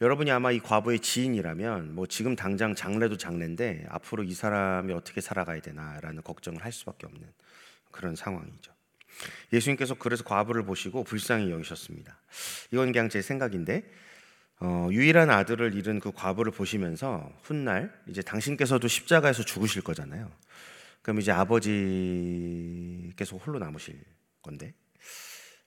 여러분이 0.01 0.31
아마 0.31 0.51
이 0.51 0.59
과부의 0.59 0.99
지인이라면 0.99 1.93
뭐 1.93 2.07
지금 2.07 2.35
당장 2.35 2.73
장례도 2.73 3.17
장례인데 3.17 3.87
앞으로 3.89 4.23
이 4.23 4.33
사람이 4.33 4.93
어떻게 4.93 5.19
살아가야 5.19 5.59
되나라는 5.59 6.23
걱정을 6.23 6.63
할 6.63 6.71
수밖에 6.71 7.05
없는 7.05 7.27
그런 7.91 8.15
상황이죠. 8.15 8.71
예수님께서 9.51 9.95
그래서 9.95 10.23
과부를 10.23 10.63
보시고 10.63 11.03
불쌍히 11.03 11.51
여기셨습니다. 11.51 12.17
이건 12.71 12.93
그냥 12.93 13.09
제 13.09 13.21
생각인데 13.21 13.91
어, 14.61 14.87
유일한 14.91 15.29
아들을 15.29 15.73
잃은 15.73 15.99
그 15.99 16.11
과부를 16.13 16.53
보시면서 16.53 17.31
훗날 17.43 17.93
이제 18.07 18.21
당신께서도 18.21 18.87
십자가에서 18.87 19.43
죽으실 19.43 19.81
거잖아요. 19.81 20.31
그럼 21.01 21.19
이제 21.19 21.31
아버지께서 21.31 21.75
홀로 23.37 23.59
남으실 23.59 24.01
건데 24.41 24.73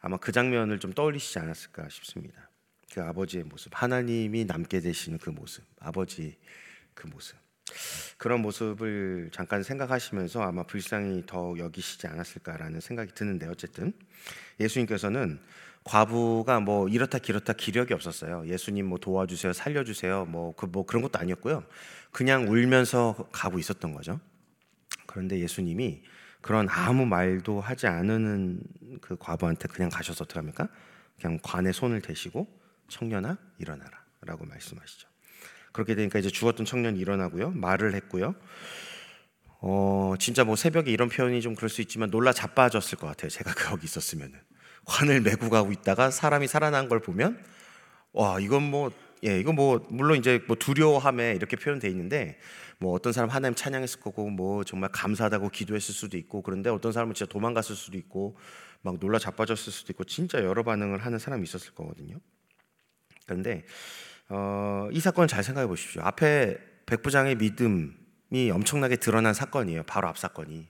아마 0.01 0.17
그 0.17 0.33
장면을 0.33 0.79
좀 0.79 0.93
떠올리시지 0.93 1.39
않았을까 1.39 1.89
싶습니다. 1.91 2.49
그 2.93 3.03
아버지의 3.03 3.45
모습, 3.45 3.73
하나님이 3.75 4.45
남게 4.45 4.81
되시는 4.81 5.19
그 5.19 5.31
모습, 5.31 5.65
아버지 5.81 6.37
그 6.95 7.07
모습. 7.07 7.37
그런 8.19 8.43
모습을 8.43 9.31
잠깐 9.33 9.63
생각하시면서 9.63 10.43
아마 10.43 10.63
불쌍히 10.65 11.23
더 11.27 11.55
여기시지 11.57 12.07
않았을까라는 12.07 12.81
생각이 12.81 13.15
드는데 13.15 13.47
어쨌든 13.47 13.95
예수님께서는 14.61 15.41
과부가 15.85 16.61
뭐 16.61 16.87
이렇다 16.89 17.19
기렇다 17.19 17.55
기력이 17.55 17.95
없었어요. 17.95 18.47
예수님 18.47 18.87
뭐 18.87 18.99
도와주세요, 18.99 19.55
살려주세요, 19.55 20.27
뭐 20.27 20.55
그뭐 20.55 20.71
뭐 20.71 20.87
그런 20.87 21.03
것도 21.03 21.19
아니었고요. 21.19 21.65
그냥 22.11 22.49
울면서 22.49 23.27
가고 23.33 23.59
있었던 23.59 23.95
거죠. 23.95 24.21
그런데 25.07 25.41
예수님이 25.41 26.03
그런 26.43 26.69
아무 26.69 27.07
말도 27.07 27.61
하지 27.61 27.87
않는 27.87 28.61
그 29.01 29.17
과부한테 29.17 29.69
그냥 29.69 29.91
가셔서 29.91 30.25
어떻게 30.25 30.39
합니까? 30.39 30.69
그냥 31.19 31.39
관에 31.43 31.73
손을 31.73 32.03
대시고 32.03 32.62
청년아 32.93 33.39
일어나라라고 33.59 34.45
말씀하시죠. 34.47 35.09
그렇게 35.73 35.95
되니까 35.95 36.19
이제 36.19 36.29
죽었던 36.29 36.67
청년이 36.67 36.99
일어나고요. 37.01 37.51
말을 37.51 37.95
했고요. 37.95 38.35
어, 39.61 40.15
진짜 40.19 40.45
뭐 40.45 40.57
새벽에 40.57 40.91
이런 40.91 41.09
표현이 41.09 41.41
좀 41.41 41.55
그럴 41.55 41.71
수 41.71 41.81
있지만 41.81 42.11
놀라 42.11 42.33
자빠졌을 42.33 42.99
것 42.99 43.07
같아요. 43.07 43.31
제가 43.31 43.55
거기 43.71 43.85
있었으면은. 43.85 44.39
환을 44.85 45.21
메고 45.21 45.49
가고 45.49 45.71
있다가 45.71 46.11
사람이 46.11 46.49
살아난 46.49 46.89
걸 46.89 47.01
보면 47.01 47.43
와, 48.13 48.41
이건 48.41 48.65
뭐 48.65 48.91
예, 49.25 49.39
이건 49.39 49.55
뭐 49.55 49.87
물론 49.89 50.19
이제 50.19 50.43
뭐 50.49 50.57
두려워함에 50.57 51.35
이렇게 51.35 51.57
표현돼 51.57 51.89
있는데 51.89 52.39
뭐 52.79 52.93
어떤 52.93 53.13
사람 53.13 53.31
하나님 53.31 53.55
찬양했을 53.55 54.01
거고 54.01 54.29
뭐 54.29 54.65
정말 54.65 54.91
감사하다고 54.91 55.51
기도했을 55.51 55.95
수도 55.95 56.17
있고 56.19 56.43
그런데 56.43 56.69
어떤 56.69 56.91
사람은 56.91 57.15
진짜 57.15 57.31
도망갔을 57.31 57.77
수도 57.77 57.97
있고 57.97 58.37
막 58.83 58.99
놀라 58.99 59.21
자빠졌을 59.21 59.73
수도 59.73 59.93
있고 59.93 60.03
진짜 60.03 60.43
여러 60.43 60.65
반응을 60.65 60.99
하는 60.99 61.21
사람이 61.21 61.45
있었을 61.45 61.73
거거든요. 61.73 62.17
그런데 63.27 63.65
어, 64.29 64.89
이 64.93 65.01
사건 65.01 65.29
잘 65.29 65.43
생각해 65.43 65.67
보십시오. 65.67 66.03
앞에 66.03 66.59
백 66.87 67.03
부장의 67.03 67.37
믿음이 67.37 68.51
엄청나게 68.53 68.97
드러난 68.97 69.35
사건이에요. 69.35 69.83
바로 69.85 70.09
앞 70.09 70.19
사건이. 70.19 70.69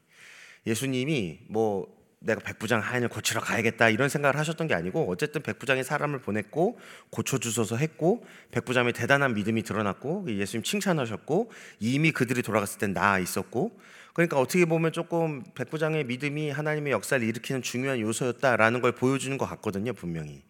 예수님이 0.66 1.40
뭐 1.48 2.02
내가 2.24 2.40
백부장 2.40 2.80
하인을 2.80 3.08
고치러 3.08 3.40
가야겠다 3.40 3.88
이런 3.88 4.08
생각을 4.08 4.38
하셨던 4.38 4.68
게 4.68 4.74
아니고 4.74 5.10
어쨌든 5.10 5.42
백부장이 5.42 5.82
사람을 5.82 6.20
보냈고 6.20 6.78
고쳐주셔서 7.10 7.76
했고 7.76 8.24
백부장의 8.52 8.92
대단한 8.92 9.34
믿음이 9.34 9.62
드러났고 9.62 10.26
예수님 10.28 10.62
칭찬하셨고 10.62 11.50
이미 11.80 12.12
그들이 12.12 12.42
돌아갔을 12.42 12.78
땐 12.78 12.92
나아 12.92 13.18
있었고 13.18 13.78
그러니까 14.14 14.38
어떻게 14.38 14.64
보면 14.64 14.92
조금 14.92 15.42
백부장의 15.54 16.04
믿음이 16.04 16.50
하나님의 16.50 16.92
역사를 16.92 17.26
일으키는 17.26 17.62
중요한 17.62 17.98
요소였다라는 18.00 18.80
걸 18.80 18.92
보여주는 18.92 19.36
것 19.36 19.46
같거든요 19.46 19.92
분명히 19.92 20.42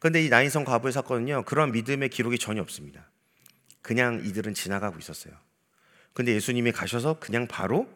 그런데 0.00 0.24
이 0.24 0.28
나인성 0.28 0.64
과부의 0.64 0.92
사건은요, 0.92 1.44
그런 1.44 1.70
믿음의 1.72 2.08
기록이 2.08 2.38
전혀 2.38 2.60
없습니다. 2.62 3.08
그냥 3.82 4.22
이들은 4.24 4.54
지나가고 4.54 4.98
있었어요. 4.98 5.34
근데 6.12 6.34
예수님이 6.34 6.72
가셔서 6.72 7.20
그냥 7.20 7.46
바로 7.46 7.88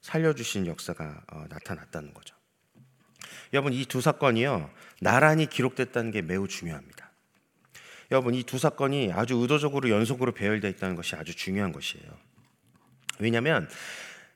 살려주신 0.00 0.66
역사가 0.66 1.22
어, 1.32 1.44
나타났다는 1.48 2.12
거죠. 2.14 2.34
여러분, 3.52 3.72
이 3.72 3.84
두 3.84 4.00
사건이요, 4.00 4.70
나란히 5.00 5.46
기록됐다는 5.46 6.10
게 6.10 6.22
매우 6.22 6.48
중요합니다. 6.48 7.10
여러분, 8.10 8.34
이 8.34 8.42
두 8.42 8.58
사건이 8.58 9.12
아주 9.12 9.36
의도적으로 9.36 9.88
연속으로 9.90 10.32
배열되어 10.32 10.70
있다는 10.70 10.96
것이 10.96 11.14
아주 11.14 11.34
중요한 11.36 11.72
것이에요. 11.72 12.06
왜냐하면 13.18 13.68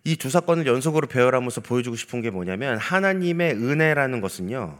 이 0.04 0.16
두 0.16 0.28
사건을 0.28 0.66
연속으로 0.66 1.06
배열하면서 1.08 1.62
보여주고 1.62 1.96
싶은 1.96 2.20
게 2.20 2.28
뭐냐면 2.30 2.76
하나님의 2.76 3.54
은혜라는 3.54 4.20
것은요, 4.20 4.78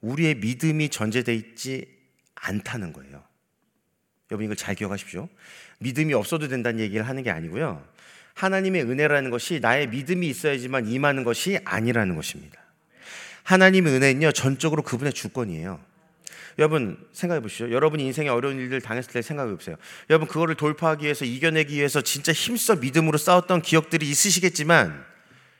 우리의 0.00 0.36
믿음이 0.36 0.88
전제되어 0.88 1.34
있지 1.34 1.86
않다는 2.34 2.92
거예요. 2.92 3.22
여러분 4.30 4.44
이걸 4.44 4.56
잘 4.56 4.74
기억하십시오. 4.74 5.28
믿음이 5.78 6.14
없어도 6.14 6.48
된다는 6.48 6.80
얘기를 6.80 7.06
하는 7.06 7.22
게 7.22 7.30
아니고요. 7.30 7.86
하나님의 8.34 8.82
은혜라는 8.82 9.30
것이 9.30 9.60
나의 9.60 9.88
믿음이 9.88 10.28
있어야지만 10.28 10.88
임하는 10.88 11.24
것이 11.24 11.58
아니라는 11.64 12.16
것입니다. 12.16 12.60
하나님의 13.44 13.94
은혜는요, 13.94 14.32
전적으로 14.32 14.82
그분의 14.82 15.12
주권이에요. 15.12 15.80
여러분 16.58 16.98
생각해 17.12 17.40
보시죠. 17.40 17.70
여러분이 17.70 18.04
인생에 18.04 18.28
어려운 18.28 18.58
일들 18.58 18.80
당했을 18.80 19.12
때 19.12 19.22
생각해 19.22 19.54
보세요. 19.54 19.76
여러분 20.08 20.26
그거를 20.26 20.54
돌파하기 20.54 21.04
위해서 21.04 21.24
이겨내기 21.24 21.76
위해서 21.76 22.00
진짜 22.00 22.32
힘써 22.32 22.76
믿음으로 22.76 23.18
싸웠던 23.18 23.62
기억들이 23.62 24.08
있으시겠지만 24.08 25.04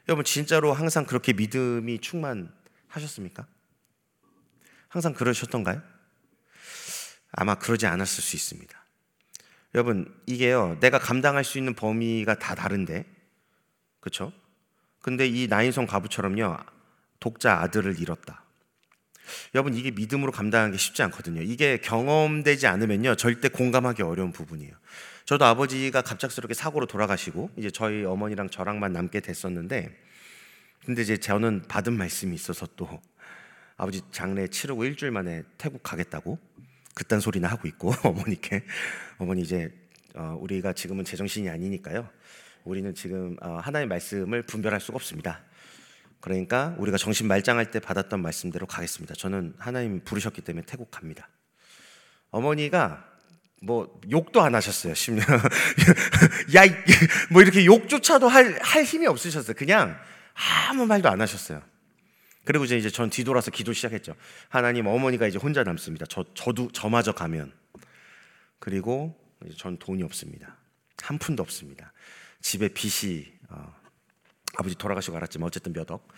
여러분 0.09 0.25
진짜로 0.25 0.73
항상 0.73 1.05
그렇게 1.05 1.35
믿음이 1.35 1.99
충만하셨습니까? 1.99 3.47
항상 4.97 5.13
그러셨던가요? 5.13 5.83
아마 7.31 7.55
그러지 7.57 7.85
않았을 7.85 8.23
수 8.23 8.35
있습니다. 8.35 8.75
여러분, 9.75 10.11
이게요, 10.25 10.79
내가 10.81 10.99
감당할 10.99 11.45
수 11.45 11.59
있는 11.59 11.75
범위가 11.75 12.39
다 12.39 12.55
다른데, 12.55 13.05
그렇죠? 14.01 14.33
근데 15.03 15.27
이 15.27 15.49
나인성 15.49 15.87
과부처럼요. 15.87 16.57
독자 17.21 17.61
아들을 17.61 18.01
잃었다. 18.01 18.43
여러분 19.55 19.75
이게 19.75 19.91
믿음으로 19.91 20.33
감당하는 20.33 20.73
게 20.73 20.79
쉽지 20.79 21.03
않거든요. 21.03 21.43
이게 21.43 21.77
경험되지 21.77 22.67
않으면요. 22.67 23.17
절대 23.17 23.51
공감하기 23.51 24.03
어려운 24.03 24.33
부분이에요. 24.33 24.73
저도 25.27 25.45
아버지가 25.45 26.01
갑작스럽게 26.01 26.55
사고로 26.55 26.87
돌아가시고 26.87 27.51
이제 27.59 27.71
저희 27.71 28.03
어머니랑 28.05 28.49
저랑만 28.49 28.95
남게 28.95 29.21
됐었는데 29.21 29.95
근데 30.87 31.03
이제 31.03 31.19
저는 31.19 31.65
받은 31.69 31.93
말씀이 31.93 32.35
있어서 32.35 32.67
또 32.77 33.03
아버지 33.77 34.03
장례 34.11 34.49
치르고 34.49 34.85
일주일 34.85 35.13
만에 35.13 35.43
태국 35.59 35.83
가겠다고 35.83 36.39
그딴 36.95 37.21
소리나 37.21 37.49
하고 37.49 37.69
있고 37.69 37.93
어머니께 38.03 38.65
어머니 39.19 39.43
이제 39.43 39.71
어, 40.15 40.37
우리가 40.41 40.73
지금은 40.73 41.05
제정신이 41.05 41.49
아니니까요. 41.51 42.09
우리는 42.65 42.95
지금 42.95 43.37
어, 43.43 43.59
하나님의 43.63 43.89
말씀을 43.89 44.43
분별할 44.43 44.81
수가 44.81 44.97
없습니다. 44.97 45.43
그러니까 46.21 46.75
우리가 46.79 46.97
정신 46.97 47.29
말짱할 47.29 47.71
때 47.71 47.79
받았던 47.79 48.21
말씀대로 48.21 48.67
가겠습니다. 48.67 49.15
저는 49.15 49.55
하나님 49.59 50.01
부르셨기 50.03 50.41
때문에 50.41 50.65
태국 50.67 50.91
갑니다. 50.91 51.29
어머니가 52.31 53.05
뭐 53.63 54.01
욕도 54.11 54.41
안 54.41 54.55
하셨어요. 54.55 54.95
심지어 54.95 55.25
야뭐 56.55 57.43
이렇게 57.43 57.65
욕조차도 57.65 58.29
할, 58.29 58.59
할 58.63 58.85
힘이 58.85 59.07
없으셨어요. 59.07 59.55
그냥 59.55 59.99
아무 60.69 60.87
말도 60.87 61.09
안 61.09 61.21
하셨어요. 61.21 61.63
그리고 62.47 62.65
이제 62.65 62.89
전 62.89 63.11
뒤돌아서 63.11 63.51
기도 63.51 63.73
시작했죠. 63.75 64.15
하나님 64.49 64.87
어머니가 64.87 65.27
이제 65.27 65.37
혼자 65.39 65.63
남습니다. 65.65 66.07
저 66.09 66.25
저도 66.35 66.71
저마저 66.73 67.13
가면 67.13 67.53
그리고 68.59 69.15
전 69.59 69.77
돈이 69.77 70.03
없습니다. 70.05 70.57
한 71.03 71.19
푼도 71.19 71.43
없습니다. 71.43 71.93
집에 72.41 72.69
빚이 72.69 73.33
어, 73.49 73.75
아버지 74.57 74.77
돌아가시고 74.77 75.17
알았지만 75.17 75.47
어쨌든 75.47 75.73
몇 75.73 75.91
억. 75.91 76.09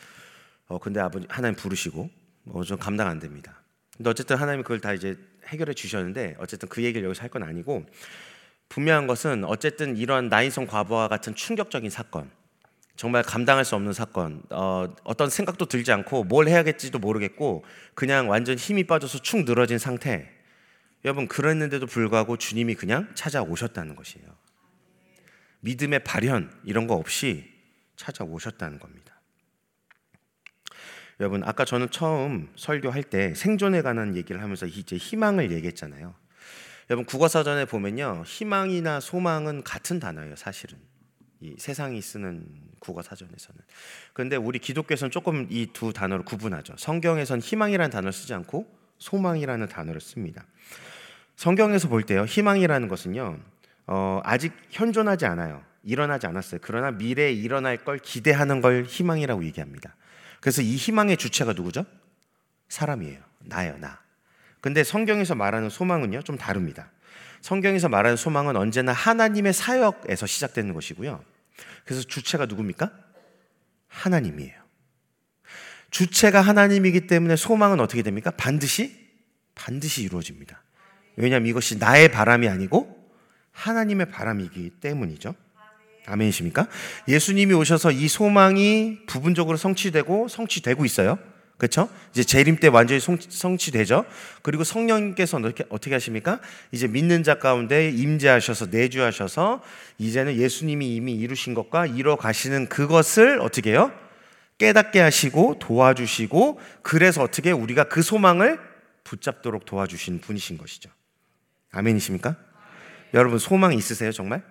어 0.66 0.78
근데 0.78 1.00
아버지 1.00 1.26
하나님 1.30 1.56
부르시고 1.56 2.10
어, 2.46 2.62
좀 2.62 2.78
감당 2.78 3.08
안 3.08 3.18
됩니다. 3.18 3.62
근데 3.96 4.10
어쨌든 4.10 4.36
하나님이 4.36 4.62
그걸 4.62 4.80
다 4.80 4.92
이제 4.92 5.16
해결해 5.46 5.72
주셨는데 5.74 6.36
어쨌든 6.38 6.68
그 6.68 6.82
얘기를 6.84 7.06
여기서 7.06 7.22
할 7.22 7.30
건 7.30 7.42
아니고 7.42 7.86
분명한 8.68 9.06
것은 9.06 9.44
어쨌든 9.44 9.96
이러한 9.96 10.28
나인성 10.28 10.66
과부와 10.66 11.08
같은 11.08 11.34
충격적인 11.34 11.88
사건 11.88 12.30
정말 12.98 13.22
감당할 13.22 13.64
수 13.64 13.76
없는 13.76 13.92
사건. 13.92 14.42
어, 14.50 14.92
어떤 15.04 15.30
생각도 15.30 15.66
들지 15.66 15.92
않고 15.92 16.24
뭘 16.24 16.48
해야겠지도 16.48 16.98
모르겠고 16.98 17.64
그냥 17.94 18.28
완전 18.28 18.56
힘이 18.56 18.88
빠져서 18.88 19.20
축 19.20 19.44
늘어진 19.44 19.78
상태. 19.78 20.28
여러분 21.04 21.28
그랬는데도 21.28 21.86
불구하고 21.86 22.36
주님이 22.38 22.74
그냥 22.74 23.08
찾아오셨다는 23.14 23.94
것이에요. 23.94 24.26
믿음의 25.60 26.02
발현 26.02 26.52
이런 26.64 26.88
거 26.88 26.94
없이 26.94 27.48
찾아오셨다는 27.94 28.80
겁니다. 28.80 29.20
여러분 31.20 31.44
아까 31.44 31.64
저는 31.64 31.90
처음 31.90 32.50
설교할 32.56 33.04
때 33.04 33.32
생존에 33.32 33.80
관한 33.82 34.16
얘기를 34.16 34.42
하면서 34.42 34.66
이제 34.66 34.96
희망을 34.96 35.52
얘기했잖아요. 35.52 36.16
여러분 36.90 37.06
국어사전에 37.06 37.66
보면요 37.66 38.24
희망이나 38.26 38.98
소망은 38.98 39.62
같은 39.62 40.00
단어예요 40.00 40.34
사실은. 40.34 40.80
이 41.40 41.54
세상이 41.56 42.02
쓰는 42.02 42.67
국어 42.78 43.02
사전에서는 43.02 43.60
그런데 44.12 44.36
우리 44.36 44.58
기독교에서는 44.58 45.10
조금 45.10 45.46
이 45.50 45.68
두 45.72 45.92
단어를 45.92 46.24
구분하죠 46.24 46.74
성경에선 46.76 47.40
희망이라는 47.40 47.90
단어를 47.90 48.12
쓰지 48.12 48.34
않고 48.34 48.66
소망이라는 48.98 49.68
단어를 49.68 50.00
씁니다 50.00 50.44
성경에서 51.36 51.88
볼 51.88 52.02
때요 52.02 52.24
희망이라는 52.24 52.88
것은요 52.88 53.38
어, 53.86 54.20
아직 54.24 54.52
현존하지 54.70 55.26
않아요 55.26 55.62
일어나지 55.82 56.26
않았어요 56.26 56.60
그러나 56.62 56.90
미래에 56.90 57.32
일어날 57.32 57.76
걸 57.78 57.98
기대하는 57.98 58.60
걸 58.60 58.84
희망이라고 58.84 59.44
얘기합니다 59.44 59.94
그래서 60.40 60.62
이 60.62 60.76
희망의 60.76 61.16
주체가 61.16 61.52
누구죠? 61.52 61.84
사람이에요. 62.68 63.20
나예요, 63.40 63.76
나. 63.78 64.00
근데 64.60 64.84
성경에서 64.84 65.34
말하는 65.34 65.70
소망은요, 65.70 66.22
좀 66.22 66.36
다릅니다. 66.36 66.90
성경에서 67.40 67.88
말하는 67.88 68.16
소망은 68.16 68.56
언제나 68.56 68.92
하나님의 68.92 69.52
사역에서 69.52 70.26
시작되는 70.26 70.74
것이고요. 70.74 71.22
그래서 71.84 72.02
주체가 72.02 72.46
누굽니까? 72.46 72.92
하나님이에요. 73.88 74.54
주체가 75.90 76.40
하나님이기 76.40 77.06
때문에 77.06 77.36
소망은 77.36 77.80
어떻게 77.80 78.02
됩니까? 78.02 78.30
반드시 78.30 79.08
반드시 79.54 80.02
이루어집니다. 80.02 80.62
왜냐하면 81.16 81.48
이것이 81.48 81.78
나의 81.78 82.10
바람이 82.10 82.48
아니고 82.48 82.96
하나님의 83.52 84.10
바람이기 84.10 84.70
때문이죠. 84.80 85.34
아멘이십니까? 86.06 86.68
예수님이 87.08 87.54
오셔서 87.54 87.90
이 87.90 88.08
소망이 88.08 89.04
부분적으로 89.06 89.56
성취되고 89.56 90.28
성취되고 90.28 90.84
있어요. 90.84 91.18
그렇죠? 91.58 91.90
이제 92.12 92.22
재림 92.22 92.56
때 92.56 92.68
완전히 92.68 93.00
성취되죠. 93.00 94.04
그리고 94.42 94.62
성령님께서 94.62 95.38
어떻게, 95.38 95.64
어떻게 95.68 95.92
하십니까? 95.92 96.40
이제 96.70 96.86
믿는 96.86 97.24
자 97.24 97.40
가운데 97.40 97.90
임재하셔서 97.90 98.66
내주하셔서 98.66 99.60
이제는 99.98 100.36
예수님이 100.36 100.94
이미 100.94 101.14
이루신 101.14 101.54
것과 101.54 101.86
이뤄 101.86 102.14
가시는 102.14 102.68
그것을 102.68 103.40
어떻게 103.40 103.70
해요? 103.70 103.92
깨닫게 104.58 105.00
하시고 105.00 105.58
도와주시고 105.58 106.60
그래서 106.82 107.22
어떻게 107.22 107.50
우리가 107.50 107.84
그 107.84 108.02
소망을 108.02 108.60
붙잡도록 109.02 109.64
도와주신 109.64 110.20
분이신 110.20 110.58
것이죠. 110.58 110.90
아멘이십니까? 111.72 112.36
여러분 113.14 113.38
소망 113.38 113.72
있으세요, 113.72 114.12
정말? 114.12 114.42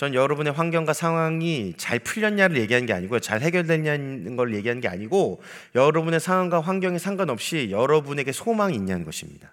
전 0.00 0.14
여러분의 0.14 0.54
환경과 0.54 0.94
상황이 0.94 1.74
잘 1.76 1.98
풀렸냐를 1.98 2.56
얘기하는 2.56 2.86
게 2.86 2.94
아니고요. 2.94 3.20
잘 3.20 3.42
해결됐냐는 3.42 4.34
걸 4.34 4.54
얘기하는 4.54 4.80
게 4.80 4.88
아니고 4.88 5.42
여러분의 5.74 6.20
상황과 6.20 6.60
환경에 6.60 6.96
상관없이 6.96 7.68
여러분에게 7.70 8.32
소망이 8.32 8.74
있냐는 8.74 9.04
것입니다. 9.04 9.52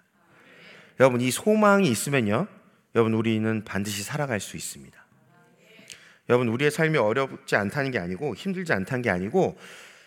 여러분 1.00 1.20
이 1.20 1.30
소망이 1.30 1.90
있으면요. 1.90 2.46
여러분 2.94 3.12
우리는 3.12 3.62
반드시 3.62 4.02
살아갈 4.02 4.40
수 4.40 4.56
있습니다. 4.56 4.98
여러분 6.30 6.48
우리의 6.48 6.70
삶이 6.70 6.96
어렵지 6.96 7.54
않다는 7.54 7.90
게 7.90 7.98
아니고 7.98 8.34
힘들지 8.34 8.72
않다는 8.72 9.02
게 9.02 9.10
아니고 9.10 9.58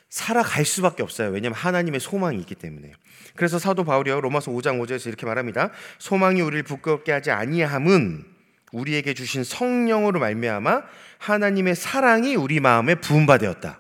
살아갈 0.10 0.66
수밖에 0.66 1.04
없어요. 1.04 1.30
왜냐하면 1.30 1.54
하나님의 1.54 2.00
소망이 2.00 2.40
있기 2.40 2.56
때문에. 2.56 2.94
그래서 3.36 3.60
사도 3.60 3.84
바울이요 3.84 4.22
로마서 4.22 4.50
5장 4.50 4.82
5절에서 4.82 5.06
이렇게 5.06 5.28
말합니다. 5.28 5.70
소망이 6.00 6.42
우리를 6.42 6.64
부끄럽게 6.64 7.12
하지 7.12 7.30
아니함은 7.30 8.41
우리에게 8.72 9.14
주신 9.14 9.44
성령으로 9.44 10.20
말미암아 10.20 10.82
하나님의 11.18 11.76
사랑이 11.76 12.36
우리 12.36 12.60
마음에 12.60 12.96
부음받았다. 12.96 13.80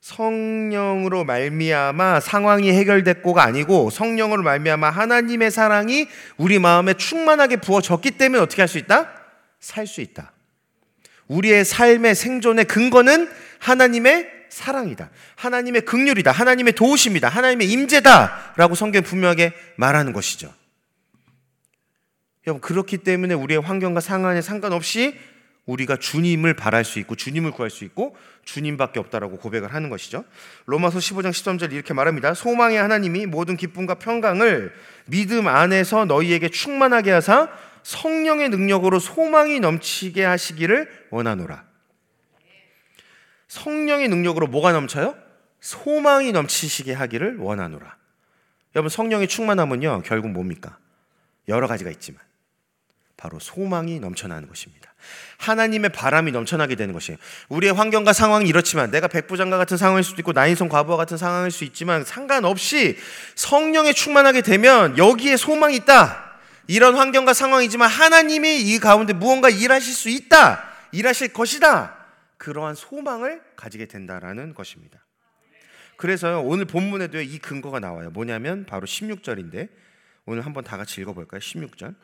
성령으로 0.00 1.24
말미암아 1.24 2.20
상황이 2.20 2.72
해결됐고가 2.72 3.42
아니고 3.42 3.90
성령으로 3.90 4.42
말미암아 4.42 4.88
하나님의 4.90 5.50
사랑이 5.50 6.06
우리 6.36 6.58
마음에 6.58 6.94
충만하게 6.94 7.56
부어졌기 7.56 8.12
때문에 8.12 8.40
어떻게 8.40 8.62
할 8.62 8.68
수 8.68 8.78
있다? 8.78 9.10
살 9.60 9.86
수 9.86 10.00
있다. 10.00 10.32
우리의 11.26 11.64
삶의 11.64 12.14
생존의 12.14 12.64
근거는 12.66 13.28
하나님의 13.58 14.30
사랑이다. 14.48 15.10
하나님의 15.36 15.82
극률이다. 15.82 16.30
하나님의 16.30 16.72
도우심이다. 16.74 17.28
하나님의 17.28 17.68
임재다라고 17.68 18.74
성경 18.74 19.02
분명하게 19.02 19.52
말하는 19.76 20.12
것이죠. 20.14 20.54
여러분 22.48 22.62
그렇기 22.62 22.98
때문에 22.98 23.34
우리의 23.34 23.60
환경과 23.60 24.00
상황에 24.00 24.40
상관없이 24.40 25.14
우리가 25.66 25.98
주님을 25.98 26.54
바랄 26.54 26.82
수 26.82 26.98
있고 26.98 27.14
주님을 27.14 27.50
구할 27.50 27.68
수 27.68 27.84
있고 27.84 28.16
주님밖에 28.46 28.98
없다라고 29.00 29.36
고백을 29.36 29.74
하는 29.74 29.90
것이죠. 29.90 30.24
로마서 30.64 30.98
15장 30.98 31.28
13절 31.28 31.72
이렇게 31.72 31.92
말합니다. 31.92 32.32
소망의 32.32 32.78
하나님이 32.78 33.26
모든 33.26 33.58
기쁨과 33.58 33.96
평강을 33.96 34.72
믿음 35.08 35.46
안에서 35.46 36.06
너희에게 36.06 36.48
충만하게 36.48 37.10
하사 37.10 37.50
성령의 37.82 38.48
능력으로 38.48 38.98
소망이 38.98 39.60
넘치게 39.60 40.24
하시기를 40.24 41.08
원하노라. 41.10 41.64
성령의 43.48 44.08
능력으로 44.08 44.46
뭐가 44.46 44.72
넘쳐요? 44.72 45.14
소망이 45.60 46.32
넘치시게 46.32 46.94
하기를 46.94 47.36
원하노라. 47.36 47.94
여러분 48.74 48.88
성령의 48.88 49.28
충만함은요 49.28 50.02
결국 50.06 50.30
뭡니까? 50.30 50.78
여러 51.46 51.66
가지가 51.66 51.90
있지만 51.90 52.27
바로 53.18 53.38
소망이 53.40 53.98
넘쳐나는 53.98 54.48
것입니다. 54.48 54.94
하나님의 55.38 55.90
바람이 55.90 56.30
넘쳐나게 56.30 56.76
되는 56.76 56.94
것이에요. 56.94 57.18
우리의 57.48 57.72
환경과 57.74 58.12
상황이 58.12 58.48
이렇지만 58.48 58.90
내가 58.90 59.08
백부장과 59.08 59.58
같은 59.58 59.76
상황일 59.76 60.04
수도 60.04 60.22
있고 60.22 60.32
나인성 60.32 60.68
과부와 60.68 60.96
같은 60.96 61.16
상황일 61.18 61.50
수 61.50 61.64
있지만 61.64 62.04
상관없이 62.04 62.96
성령에 63.34 63.92
충만하게 63.92 64.42
되면 64.42 64.96
여기에 64.96 65.36
소망이 65.36 65.76
있다. 65.76 66.38
이런 66.68 66.94
환경과 66.94 67.34
상황이지만 67.34 67.90
하나님이 67.90 68.60
이 68.60 68.78
가운데 68.78 69.12
무언가 69.12 69.50
일하실 69.50 69.92
수 69.92 70.08
있다. 70.08 70.64
일하실 70.92 71.32
것이다. 71.32 71.96
그러한 72.36 72.76
소망을 72.76 73.42
가지게 73.56 73.86
된다라는 73.86 74.54
것입니다. 74.54 75.04
그래서요, 75.96 76.42
오늘 76.42 76.66
본문에도 76.66 77.20
이 77.20 77.38
근거가 77.38 77.80
나와요. 77.80 78.10
뭐냐면 78.10 78.64
바로 78.64 78.86
16절인데 78.86 79.68
오늘 80.24 80.46
한번 80.46 80.62
다 80.62 80.76
같이 80.76 81.00
읽어 81.00 81.12
볼까요? 81.14 81.40
16절. 81.40 81.96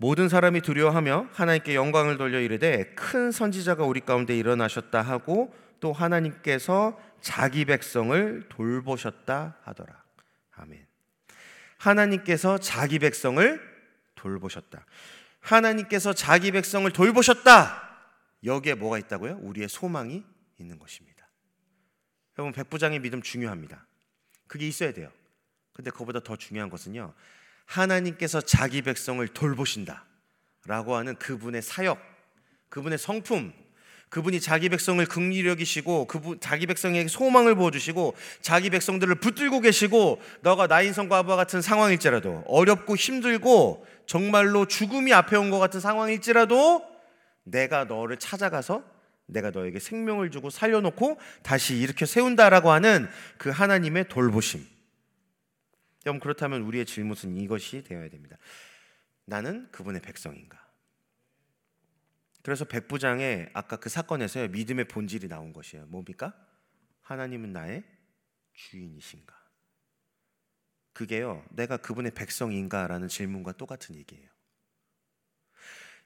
모든 0.00 0.30
사람이 0.30 0.62
두려워하며 0.62 1.28
하나님께 1.30 1.74
영광을 1.74 2.16
돌려 2.16 2.40
이르되 2.40 2.84
큰 2.94 3.30
선지자가 3.30 3.84
우리 3.84 4.00
가운데 4.00 4.34
일어나셨다 4.34 5.02
하고 5.02 5.54
또 5.78 5.92
하나님께서 5.92 6.98
자기 7.20 7.66
백성을 7.66 8.48
돌보셨다 8.48 9.58
하더라. 9.62 10.02
아멘. 10.52 10.86
하나님께서 11.76 12.56
자기 12.56 12.98
백성을 12.98 13.60
돌보셨다. 14.14 14.86
하나님께서 15.40 16.14
자기 16.14 16.50
백성을 16.50 16.90
돌보셨다. 16.90 17.98
여기에 18.42 18.76
뭐가 18.76 18.96
있다고요? 18.96 19.40
우리의 19.42 19.68
소망이 19.68 20.24
있는 20.58 20.78
것입니다. 20.78 21.28
여러분 22.38 22.54
백부장의 22.54 23.00
믿음 23.00 23.20
중요합니다. 23.20 23.84
그게 24.46 24.66
있어야 24.66 24.94
돼요. 24.94 25.12
근데 25.74 25.90
그보다 25.90 26.20
더 26.20 26.36
중요한 26.36 26.70
것은요. 26.70 27.12
하나님께서 27.70 28.40
자기 28.40 28.82
백성을 28.82 29.26
돌보신다. 29.28 30.04
라고 30.66 30.96
하는 30.96 31.16
그분의 31.16 31.62
사역, 31.62 31.98
그분의 32.68 32.98
성품, 32.98 33.52
그분이 34.10 34.40
자기 34.40 34.68
백성을 34.68 35.04
극리 35.06 35.46
여기시고 35.46 36.06
그분 36.06 36.40
자기 36.40 36.66
백성에게 36.66 37.06
소망을 37.08 37.54
부어 37.54 37.70
주시고 37.70 38.14
자기 38.42 38.68
백성들을 38.68 39.14
붙들고 39.16 39.60
계시고 39.60 40.20
너가 40.42 40.66
나인성과 40.66 41.18
아부와 41.18 41.36
같은 41.36 41.62
상황일지라도 41.62 42.42
어렵고 42.46 42.96
힘들고 42.96 43.86
정말로 44.06 44.66
죽음이 44.66 45.12
앞에 45.14 45.36
온 45.36 45.50
것 45.50 45.60
같은 45.60 45.78
상황일지라도 45.78 46.84
내가 47.44 47.84
너를 47.84 48.16
찾아가서 48.16 48.82
내가 49.26 49.50
너에게 49.50 49.78
생명을 49.78 50.32
주고 50.32 50.50
살려놓고 50.50 51.18
다시 51.44 51.76
일으켜 51.76 52.04
세운다라고 52.04 52.72
하는 52.72 53.08
그 53.38 53.50
하나님의 53.50 54.08
돌보심. 54.08 54.79
여러분 56.06 56.20
그렇다면 56.20 56.62
우리의 56.62 56.86
질문은 56.86 57.36
이것이 57.36 57.82
되어야 57.84 58.08
됩니다. 58.08 58.36
나는 59.24 59.70
그분의 59.70 60.00
백성인가? 60.02 60.58
그래서 62.42 62.64
백부장의 62.64 63.50
아까 63.52 63.76
그 63.76 63.88
사건에서 63.88 64.48
믿음의 64.48 64.86
본질이 64.86 65.28
나온 65.28 65.52
것이에요. 65.52 65.86
뭡니까? 65.86 66.34
하나님은 67.02 67.52
나의 67.52 67.84
주인이신가? 68.54 69.38
그게요, 70.92 71.44
내가 71.50 71.76
그분의 71.76 72.12
백성인가라는 72.12 73.08
질문과 73.08 73.52
똑같은 73.52 73.94
얘기예요. 73.94 74.28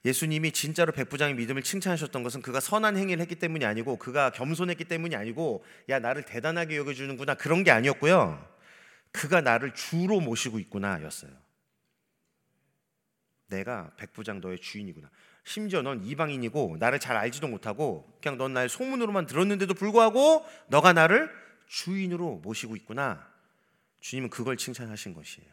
예수님이 0.05 0.53
진짜로 0.53 0.93
백부장의 0.93 1.35
믿음을 1.35 1.63
칭찬하셨던 1.63 2.23
것은 2.23 2.43
그가 2.43 2.61
선한 2.61 2.97
행위를 2.99 3.23
했기 3.23 3.37
때문이 3.37 3.65
아니고 3.65 3.97
그가 3.97 4.31
겸손했기 4.31 4.85
때문이 4.85 5.17
아니고 5.17 5.65
야 5.89 5.99
나를 5.99 6.25
대단하게 6.25 6.77
여겨주는구나 6.77 7.35
그런 7.35 7.65
게 7.65 7.71
아니었고요. 7.71 8.54
그가 9.15 9.41
나를 9.41 9.73
주로 9.75 10.21
모시고 10.21 10.59
있구나였어요. 10.59 11.31
내가 13.47 13.93
백부장 13.97 14.41
너의 14.41 14.59
주인이구나. 14.59 15.09
심지어 15.45 15.83
넌 15.83 16.03
이방인이고 16.03 16.79
나를 16.81 16.99
잘 16.99 17.17
알지도 17.17 17.47
못하고 17.47 18.13
그냥 18.21 18.39
넌 18.39 18.53
나의 18.55 18.69
소문으로만 18.69 19.27
들었는데도 19.27 19.75
불구하고 19.75 20.45
너가 20.67 20.93
나를 20.93 21.31
주인으로 21.69 22.41
모시고 22.43 22.75
있구나. 22.75 23.25
주님은 24.01 24.31
그걸 24.31 24.57
칭찬하신 24.57 25.15
것이에요. 25.15 25.49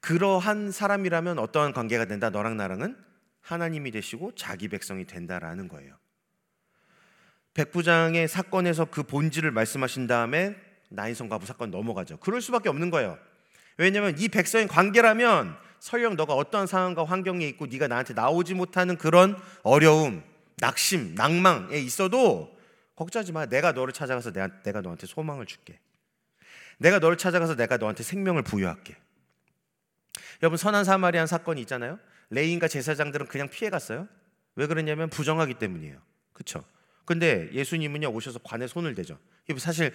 그러한 0.00 0.70
사람이라면 0.70 1.40
어떠한 1.40 1.72
관계가 1.72 2.04
된다? 2.04 2.30
너랑 2.30 2.56
나랑은 2.56 2.96
하나님이 3.40 3.90
되시고 3.90 4.36
자기 4.36 4.68
백성이 4.68 5.04
된다라는 5.04 5.66
거예요. 5.66 5.98
백부장의 7.54 8.28
사건에서 8.28 8.84
그 8.84 9.02
본질을 9.02 9.50
말씀하신 9.50 10.06
다음에 10.06 10.56
나인성 10.94 11.28
가부 11.28 11.46
사건 11.46 11.70
넘어가죠. 11.70 12.18
그럴 12.18 12.40
수밖에 12.40 12.68
없는 12.68 12.90
거예요. 12.90 13.18
왜냐하면 13.76 14.18
이 14.18 14.28
백성의 14.28 14.68
관계라면 14.68 15.56
설령 15.80 16.16
너가 16.16 16.34
어떤 16.34 16.66
상황과 16.66 17.04
환경에 17.04 17.46
있고 17.48 17.66
네가 17.66 17.88
나한테 17.88 18.14
나오지 18.14 18.54
못하는 18.54 18.96
그런 18.96 19.36
어려움, 19.62 20.22
낙심, 20.56 21.14
낭망에 21.14 21.76
있어도 21.78 22.56
걱정하지 22.96 23.32
마. 23.32 23.46
내가 23.46 23.72
너를 23.72 23.92
찾아가서 23.92 24.32
내가, 24.32 24.62
내가 24.62 24.80
너한테 24.80 25.06
소망을 25.06 25.46
줄게. 25.46 25.78
내가 26.78 26.98
너를 26.98 27.16
찾아가서 27.16 27.56
내가 27.56 27.76
너한테 27.76 28.02
생명을 28.02 28.42
부여할게. 28.42 28.96
여러분 30.42 30.56
선한 30.56 30.84
사마리안 30.84 31.26
사건이 31.26 31.60
있잖아요. 31.62 31.98
레인과 32.30 32.68
제사장들은 32.68 33.26
그냥 33.26 33.48
피해 33.48 33.70
갔어요. 33.70 34.08
왜 34.56 34.66
그러냐면 34.66 35.10
부정하기 35.10 35.54
때문이에요. 35.54 35.98
그렇죠? 36.32 36.64
근데 37.04 37.50
예수님은요 37.52 38.08
오셔서 38.08 38.38
관에 38.40 38.66
손을 38.66 38.94
대죠. 38.94 39.18
사실 39.58 39.92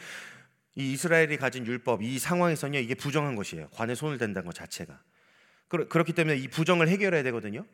이 0.80 0.94
이스라엘이 0.94 1.36
가진 1.36 1.66
율법 1.66 2.04
이 2.04 2.18
상황에서는요 2.18 2.80
이게 2.80 2.96
부정한 2.96 3.36
것이에요. 3.36 3.68
관에 3.72 3.96
손을 3.96 4.18
댄다는 4.18 4.46
것 4.46 4.56
자체가. 4.56 4.98
그렇기 5.68 6.14
때문에 6.14 6.38
이 6.38 6.48
부정을 6.48 6.88
해결해야 6.88 7.22
되거든요. 7.24 7.66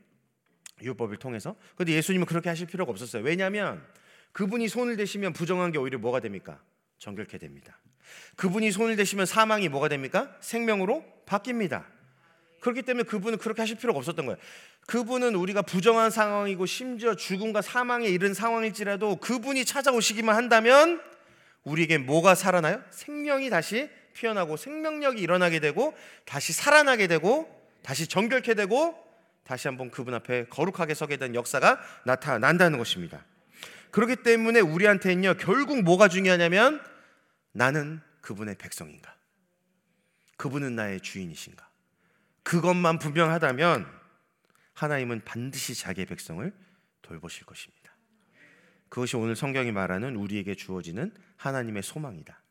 율법을 0.82 1.18
통해서. 1.18 1.56
근데 1.76 1.94
예수님은 1.94 2.26
그렇게 2.26 2.50
하실 2.50 2.65
필요가 2.65 2.91
없었어요. 2.91 3.22
왜냐하면 3.22 3.86
그분이 4.32 4.68
손을 4.68 4.98
대시면 4.98 5.34
부정한 5.34 5.72
게 5.72 5.78
오히려 5.78 6.00
뭐가 6.00 6.20
됩니까? 6.20 6.60
정결케 6.98 7.38
됩니다. 7.38 7.80
그분이 8.38 8.72
손을 8.72 8.96
대시면 8.96 9.28
사망이 9.28 9.70
뭐가 9.70 9.88
됩니까? 9.88 10.36
생명으로 10.41 11.06
바뀝니다. 11.28 11.86
그렇기 12.60 12.82
때문에 12.82 13.04
그분은 13.04 13.38
그렇게 13.38 13.62
하실 13.62 13.78
필요가 13.78 14.00
없었던 14.00 14.26
거예요. 14.26 14.39
그분은 14.88 15.36
우리가 15.36 15.62
부정한 15.62 16.10
상황이고 16.10 16.65
심지어 16.65 17.15
죽음과 17.15 17.62
사망에 17.62 18.08
이른 18.08 18.34
상황일지라도 18.34 19.18
그분이 19.18 19.63
찾아오시기만 19.63 20.36
한다면 20.36 21.02
우리에게 21.65 21.97
뭐가 21.97 22.36
살아나요? 22.36 22.82
생명이 22.91 23.49
다시 23.49 23.89
피어나고 24.13 24.56
생명력이 24.56 25.21
일어나게 25.21 25.60
되고 25.60 25.93
다시 26.25 26.54
살아나게 26.54 27.08
되고 27.08 27.51
다시 27.84 28.08
정결케 28.08 28.54
되고 28.54 28.97
다시 29.43 29.67
한번 29.67 29.91
그분 29.91 30.13
앞에 30.13 30.45
거룩하게 30.45 30.93
서게 30.93 31.17
된 31.17 31.36
역사가 31.36 31.80
나타난다는 32.06 32.78
것입니다. 32.78 33.25
그렇기 33.91 34.17
때문에 34.17 34.60
우리한테는요 34.60 35.36
결국 35.36 35.82
뭐가 35.84 36.08
중요하냐면 36.08 36.82
나는 37.51 38.01
그분의 38.21 38.56
백성인가? 38.56 39.15
그분은 40.38 40.75
나의 40.75 41.01
주인이신가? 41.01 41.67
그것만 42.43 42.99
분명하다면 42.99 43.88
하나님은 44.73 45.23
반드시 45.23 45.73
자기의 45.73 46.06
백성을 46.08 46.51
돌보실 47.01 47.45
것입니다. 47.45 47.85
그것이 48.89 49.15
오늘 49.17 49.36
성경이 49.36 49.71
말하는 49.71 50.15
우리에게 50.15 50.56
주어지는 50.56 51.13
하나님의 51.38 51.84
소망이다. 51.84 52.41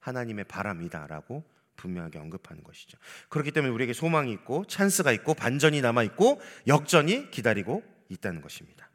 하나님의 0.00 0.44
바람이다라고 0.44 1.44
분명하게 1.76 2.18
언급하는 2.18 2.62
것이죠. 2.62 2.98
그렇기 3.28 3.52
때문에 3.52 3.72
우리에게 3.72 3.92
소망이 3.92 4.32
있고 4.32 4.64
찬스가 4.66 5.12
있고 5.12 5.34
반전이 5.34 5.80
남아 5.80 6.02
있고 6.04 6.40
역전이 6.66 7.30
기다리고 7.30 7.82
있다는 8.08 8.40
것입니다. 8.40 8.88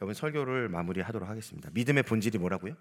여러분 0.00 0.14
설교를 0.14 0.68
마무리하도록 0.68 1.28
하겠습니다. 1.28 1.70
믿음의 1.72 2.02
본질이 2.02 2.38
뭐라고요? 2.38 2.76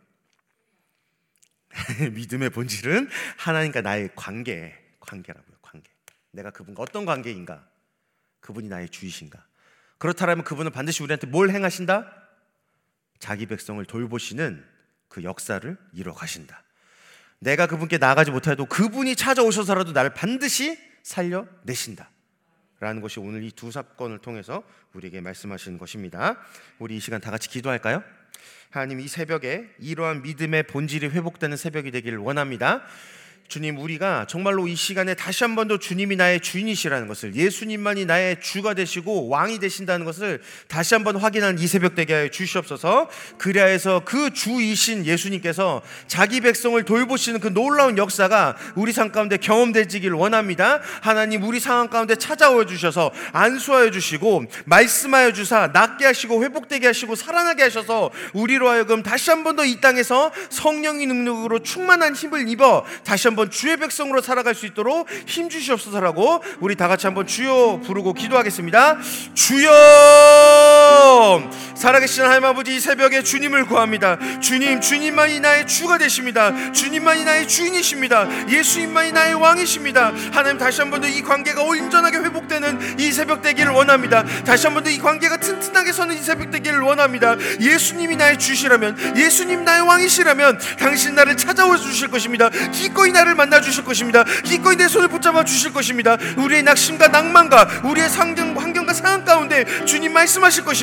믿음의 2.14 2.50
본질은 2.52 3.10
하나님과 3.38 3.82
나의 3.82 4.10
관계, 4.16 4.76
관계라고요. 5.00 5.58
관계. 5.62 5.90
내가 6.32 6.52
그분과 6.52 6.84
어떤 6.84 7.06
관계인가? 7.06 7.68
그분이 8.42 8.68
나의 8.68 8.90
주이신가? 8.90 9.46
그렇다면 9.98 10.44
그분은 10.44 10.72
반드시 10.72 11.04
우리한테 11.04 11.28
뭘 11.28 11.50
행하신다? 11.50 12.12
자기 13.20 13.46
백성을 13.46 13.84
돌보시는 13.86 14.64
그 15.08 15.24
역사를 15.24 15.78
이뤄 15.94 16.14
가신다. 16.14 16.64
내가 17.40 17.68
그분께 17.68 17.98
나가지 17.98 18.32
못해도 18.32 18.66
그분이 18.66 19.16
찾아오셔서라도 19.16 19.92
나를 19.92 20.14
반드시 20.14 20.78
살려내신다. 21.04 22.10
라는 22.80 23.02
것이 23.02 23.20
오늘 23.20 23.44
이 23.44 23.52
두 23.52 23.72
사건을 23.72 24.20
통해서 24.20 24.64
우리에게 24.94 25.22
말씀하시는 25.22 25.78
것입니다. 25.78 26.38
우리 26.80 26.98
이 26.98 27.00
시간 27.00 27.22
다 27.22 27.32
같이 27.32 27.50
기도할까요? 27.50 28.04
하나님 28.70 29.00
이 29.00 29.08
새벽에 29.08 29.70
이러한 29.80 30.22
믿음의 30.24 30.64
본질이 30.64 31.08
회복되는 31.08 31.56
새벽이 31.56 31.92
되기를 31.92 32.18
원합니다. 32.18 32.84
주님 33.48 33.78
우리가 33.78 34.26
정말로 34.28 34.68
이 34.68 34.76
시간에 34.76 35.14
다시 35.14 35.44
한 35.44 35.56
번 35.56 35.68
더 35.68 35.78
주님이 35.78 36.16
나의 36.16 36.42
주인이시라는 36.42 37.08
것을 37.08 37.36
예수님만이 37.36 38.06
나의 38.06 38.42
주가 38.42 38.74
되시고 38.74 39.30
왕이 39.30 39.60
되신다는 39.60 40.06
것을 40.06 40.42
다시 40.68 40.94
한 40.94 41.04
번 41.04 41.16
확인하는 41.16 41.58
이 41.60 41.68
새벽 41.68 41.96
되게 41.96 42.14
하여 42.14 42.28
주시옵소서. 42.30 43.08
그리하여서 43.38 44.02
그 44.04 44.34
주이신 44.34 45.06
예수님께서 45.06 45.82
자기 46.08 46.42
백성을 46.42 46.82
돌보시는 46.84 47.40
그 47.40 47.54
놀라운 47.54 47.98
역사가 47.98 48.58
우리 48.76 48.92
삶 48.92 49.12
가운데 49.12 49.38
경험되지길 49.38 50.12
원합니다. 50.14 50.82
하나님 51.02 51.44
우리 51.44 51.60
상황 51.60 51.88
가운데 51.88 52.16
찾아와 52.16 52.66
주셔서 52.66 53.12
안수하여 53.32 53.92
주시고 53.92 54.46
말씀하여 54.66 55.32
주사 55.34 55.68
낫게 55.68 56.06
하시고 56.06 56.44
회복되게 56.44 56.88
하시고 56.88 57.16
살아나게 57.16 57.64
하셔서 57.64 58.12
우리로 58.34 58.68
하여금 58.70 59.04
다시 59.04 59.30
한 59.30 59.44
번 59.44 59.56
더 59.56 59.64
이 59.66 59.80
땅에서 59.80 60.32
성령의 60.50 61.06
능력으로 61.08 61.60
충만한 61.60 62.14
힘을 62.16 62.50
입어 62.50 62.84
다시 63.06 63.28
한 63.28 63.35
한번 63.36 63.52
주의 63.52 63.76
백성으로 63.76 64.22
살아갈 64.22 64.56
수 64.56 64.66
있도록 64.66 65.10
힘 65.28 65.50
주시옵소서라고 65.50 66.42
우리 66.62 66.76
다 66.76 66.88
같이 66.88 67.06
한번 67.06 67.28
주여 67.28 67.82
부르고 67.84 68.14
기도하겠습니다. 68.14 68.98
주여. 69.34 70.75
살아계신 71.76 72.24
하나님 72.24 72.46
아버지 72.46 72.74
이 72.76 72.80
새벽에 72.80 73.22
주님을 73.22 73.66
구합니다. 73.66 74.18
주님, 74.40 74.80
주님만이 74.82 75.42
나의 75.42 75.68
주가 75.68 75.98
되십니다. 75.98 76.72
주님만이 76.72 77.26
나의 77.26 77.48
주인이십니다. 77.48 78.28
예수님만이 78.50 79.12
나의 79.12 79.34
왕이십니다. 79.36 80.14
하나님 80.32 80.58
다시 80.58 80.82
한 80.82 80.90
번 80.90 81.02
더 81.02 81.08
이 81.10 81.22
관계가 81.22 81.62
온전하게 81.62 82.18
회복되는 82.20 83.00
이 83.00 83.12
새벽 83.12 83.42
되기를 83.42 83.72
원합니다. 83.74 84.24
다시 84.46 84.66
한 84.68 84.74
번 84.74 84.84
더 84.84 84.90
이 84.90 84.98
관계가 84.98 85.38
튼튼하게 85.38 85.92
서는 85.92 86.16
이 86.18 86.22
새벽 86.22 86.50
되기를 86.50 86.80
원합니다. 86.80 87.36
예수님이 87.60 88.16
나의 88.16 88.40
주시라면, 88.40 89.18
예수님 89.18 89.66
나의 89.66 89.82
왕이시라면 89.82 90.60
당신 90.80 91.14
나를 91.16 91.36
찾아와 91.36 91.76
주실 91.78 92.08
것입니다. 92.08 92.50
기꺼이 92.72 93.12
나를 93.12 93.36
만나 93.36 93.60
주실 93.60 93.84
것입니다. 93.84 94.24
기꺼이 94.46 94.78
내 94.78 94.88
손을 94.88 95.10
붙잡아 95.10 95.44
주실 95.44 95.74
것입니다. 95.74 96.18
우리의 96.38 96.64
낙심과 96.64 97.10
낭만과 97.10 97.82
우리의 97.84 98.10
상경, 98.10 98.56
환경과 98.58 98.94
상황 98.94 99.26
가운데 99.26 99.66
주님 99.86 100.14
말씀하실 100.14 100.64
것입니다. 100.64 100.75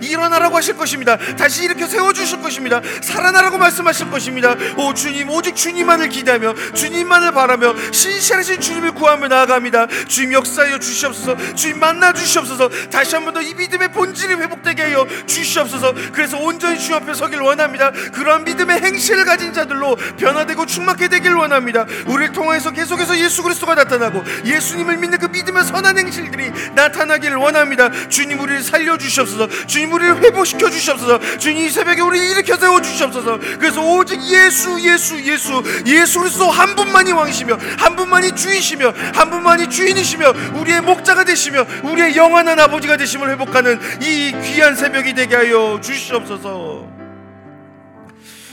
일어나라고 0.00 0.56
하실 0.56 0.76
것입니다. 0.76 1.16
다시 1.36 1.64
일으켜 1.64 1.86
세워 1.86 2.12
주실 2.12 2.40
것입니다. 2.40 2.80
살아나라고 3.02 3.58
말씀하실 3.58 4.10
것입니다. 4.10 4.54
오 4.76 4.94
주님 4.94 5.30
오직 5.30 5.56
주님만을 5.56 6.08
기대하며 6.08 6.54
주님만을 6.74 7.32
바라며 7.32 7.74
신실하신 7.92 8.60
주님을 8.60 8.92
구하며 8.92 9.28
나아갑니다. 9.28 9.86
주님 10.08 10.32
역사하여 10.34 10.78
주시옵소서. 10.78 11.54
주님 11.54 11.78
만나 11.80 12.12
주시옵소서. 12.12 12.68
다시 12.90 13.14
한 13.14 13.24
번 13.24 13.34
더 13.34 13.40
이 13.40 13.54
믿음의 13.54 13.92
본질이 13.92 14.34
회복되게 14.34 14.82
하여 14.82 15.06
주시옵소서. 15.26 15.94
그래서 16.12 16.36
온전히 16.38 16.78
주 16.78 16.94
앞에 16.94 17.14
서길 17.14 17.40
원합니다. 17.40 17.90
그러한 18.12 18.44
믿음의 18.44 18.80
행실을 18.80 19.24
가진 19.24 19.52
자들로 19.52 19.96
변화되고 20.18 20.66
충만케 20.66 21.08
되길 21.08 21.34
원합니다. 21.34 21.86
우리를 22.06 22.32
통해서 22.32 22.70
계속해서 22.70 23.18
예수 23.18 23.42
그리스도가 23.42 23.74
나타나고 23.74 24.22
예수님을 24.44 24.96
믿는 24.98 25.18
그 25.18 25.26
믿음의 25.26 25.64
선한 25.64 25.98
행실들이 25.98 26.50
나타나기를 26.74 27.36
원합니다. 27.36 27.90
주님 28.08 28.40
우리를 28.40 28.62
살려 28.62 28.98
주시옵소서. 28.98 29.39
주님 29.66 29.92
우리를 29.92 30.22
회복시켜 30.22 30.70
주시옵소서. 30.70 31.38
주님 31.38 31.64
이 31.64 31.70
새벽에 31.70 32.00
우리를 32.00 32.30
일으켜 32.30 32.56
세워 32.56 32.80
주시옵소서. 32.80 33.38
그래서 33.58 33.80
오직 33.80 34.20
예수 34.22 34.80
예수 34.80 35.20
예수 35.22 35.62
예수 35.86 36.20
그리스도 36.20 36.50
한 36.50 36.74
분만이 36.76 37.12
왕이시며 37.12 37.58
한 37.78 37.96
분만이 37.96 38.34
주이시며 38.34 38.92
한 39.14 39.30
분만이 39.30 39.70
주인이시며 39.70 40.32
우리의 40.54 40.80
목자가 40.82 41.24
되시며 41.24 41.66
우리의 41.82 42.16
영원한 42.16 42.58
아버지가 42.60 42.96
되심을 42.96 43.30
회복하는 43.30 43.80
이 44.02 44.34
귀한 44.42 44.74
새벽이 44.74 45.14
되게 45.14 45.36
하여 45.36 45.80
주시옵소서. 45.82 46.99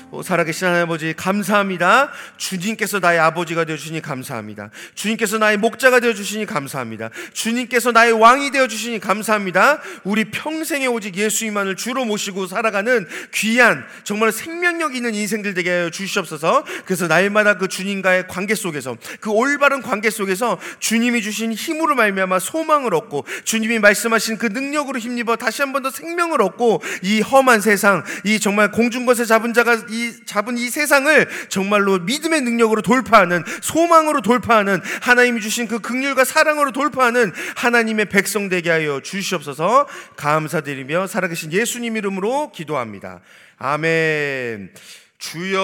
오, 0.09 0.23
살아계신 0.23 0.65
하나님 0.67 0.85
아버지 0.85 1.13
감사합니다. 1.13 2.11
주님께서 2.37 2.99
나의 2.99 3.19
아버지가 3.19 3.65
되어 3.65 3.75
주시니 3.75 4.01
감사합니다. 4.01 4.69
주님께서 4.95 5.37
나의 5.37 5.57
목자가 5.57 5.99
되어 5.99 6.13
주시니 6.13 6.45
감사합니다. 6.45 7.09
주님께서 7.33 7.91
나의 7.91 8.13
왕이 8.13 8.51
되어 8.51 8.67
주시니 8.67 8.99
감사합니다. 9.01 9.81
우리 10.05 10.23
평생에 10.31 10.87
오직 10.87 11.17
예수님만을 11.17 11.75
주로 11.75 12.05
모시고 12.05 12.47
살아가는 12.47 13.05
귀한 13.33 13.85
정말 14.05 14.31
생명력 14.31 14.95
있는 14.95 15.13
인생들 15.13 15.53
되게 15.53 15.71
하여 15.71 15.89
주시옵소서. 15.89 16.63
그래서 16.85 17.07
날마다 17.07 17.57
그 17.57 17.67
주님과의 17.67 18.29
관계 18.29 18.55
속에서 18.55 18.95
그 19.19 19.29
올바른 19.29 19.81
관계 19.81 20.09
속에서 20.09 20.57
주님이 20.79 21.21
주신 21.21 21.51
힘으로 21.51 21.95
말미암아 21.95 22.39
소망을 22.39 22.93
얻고 22.93 23.25
주님이 23.43 23.79
말씀하신 23.79 24.37
그 24.37 24.45
능력으로 24.45 24.99
힘입어 24.99 25.35
다시 25.35 25.61
한 25.61 25.73
번 25.73 25.83
더 25.83 25.89
생명을 25.91 26.41
얻고 26.41 26.81
이 27.03 27.19
험한 27.19 27.59
세상 27.59 28.03
이 28.23 28.39
정말 28.39 28.71
공중것에 28.71 29.25
잡은 29.25 29.53
자가 29.53 29.75
이 29.89 29.96
잡은 30.25 30.57
이 30.57 30.69
세상을 30.69 31.27
정말로 31.49 31.99
믿음의 31.99 32.41
능력으로 32.41 32.81
돌파하는 32.81 33.43
소망으로 33.61 34.21
돌파하는 34.21 34.81
하나님이 35.01 35.41
주신 35.41 35.67
그 35.67 35.79
긍휼과 35.79 36.23
사랑으로 36.25 36.71
돌파하는 36.71 37.33
하나님의 37.55 38.05
백성 38.09 38.49
되게 38.49 38.69
하여 38.69 39.01
주시옵소서 39.01 39.87
감사드리며 40.15 41.07
살아계신 41.07 41.51
예수님 41.53 41.97
이름으로 41.97 42.51
기도합니다. 42.51 43.21
아멘. 43.57 44.71
주여 45.17 45.63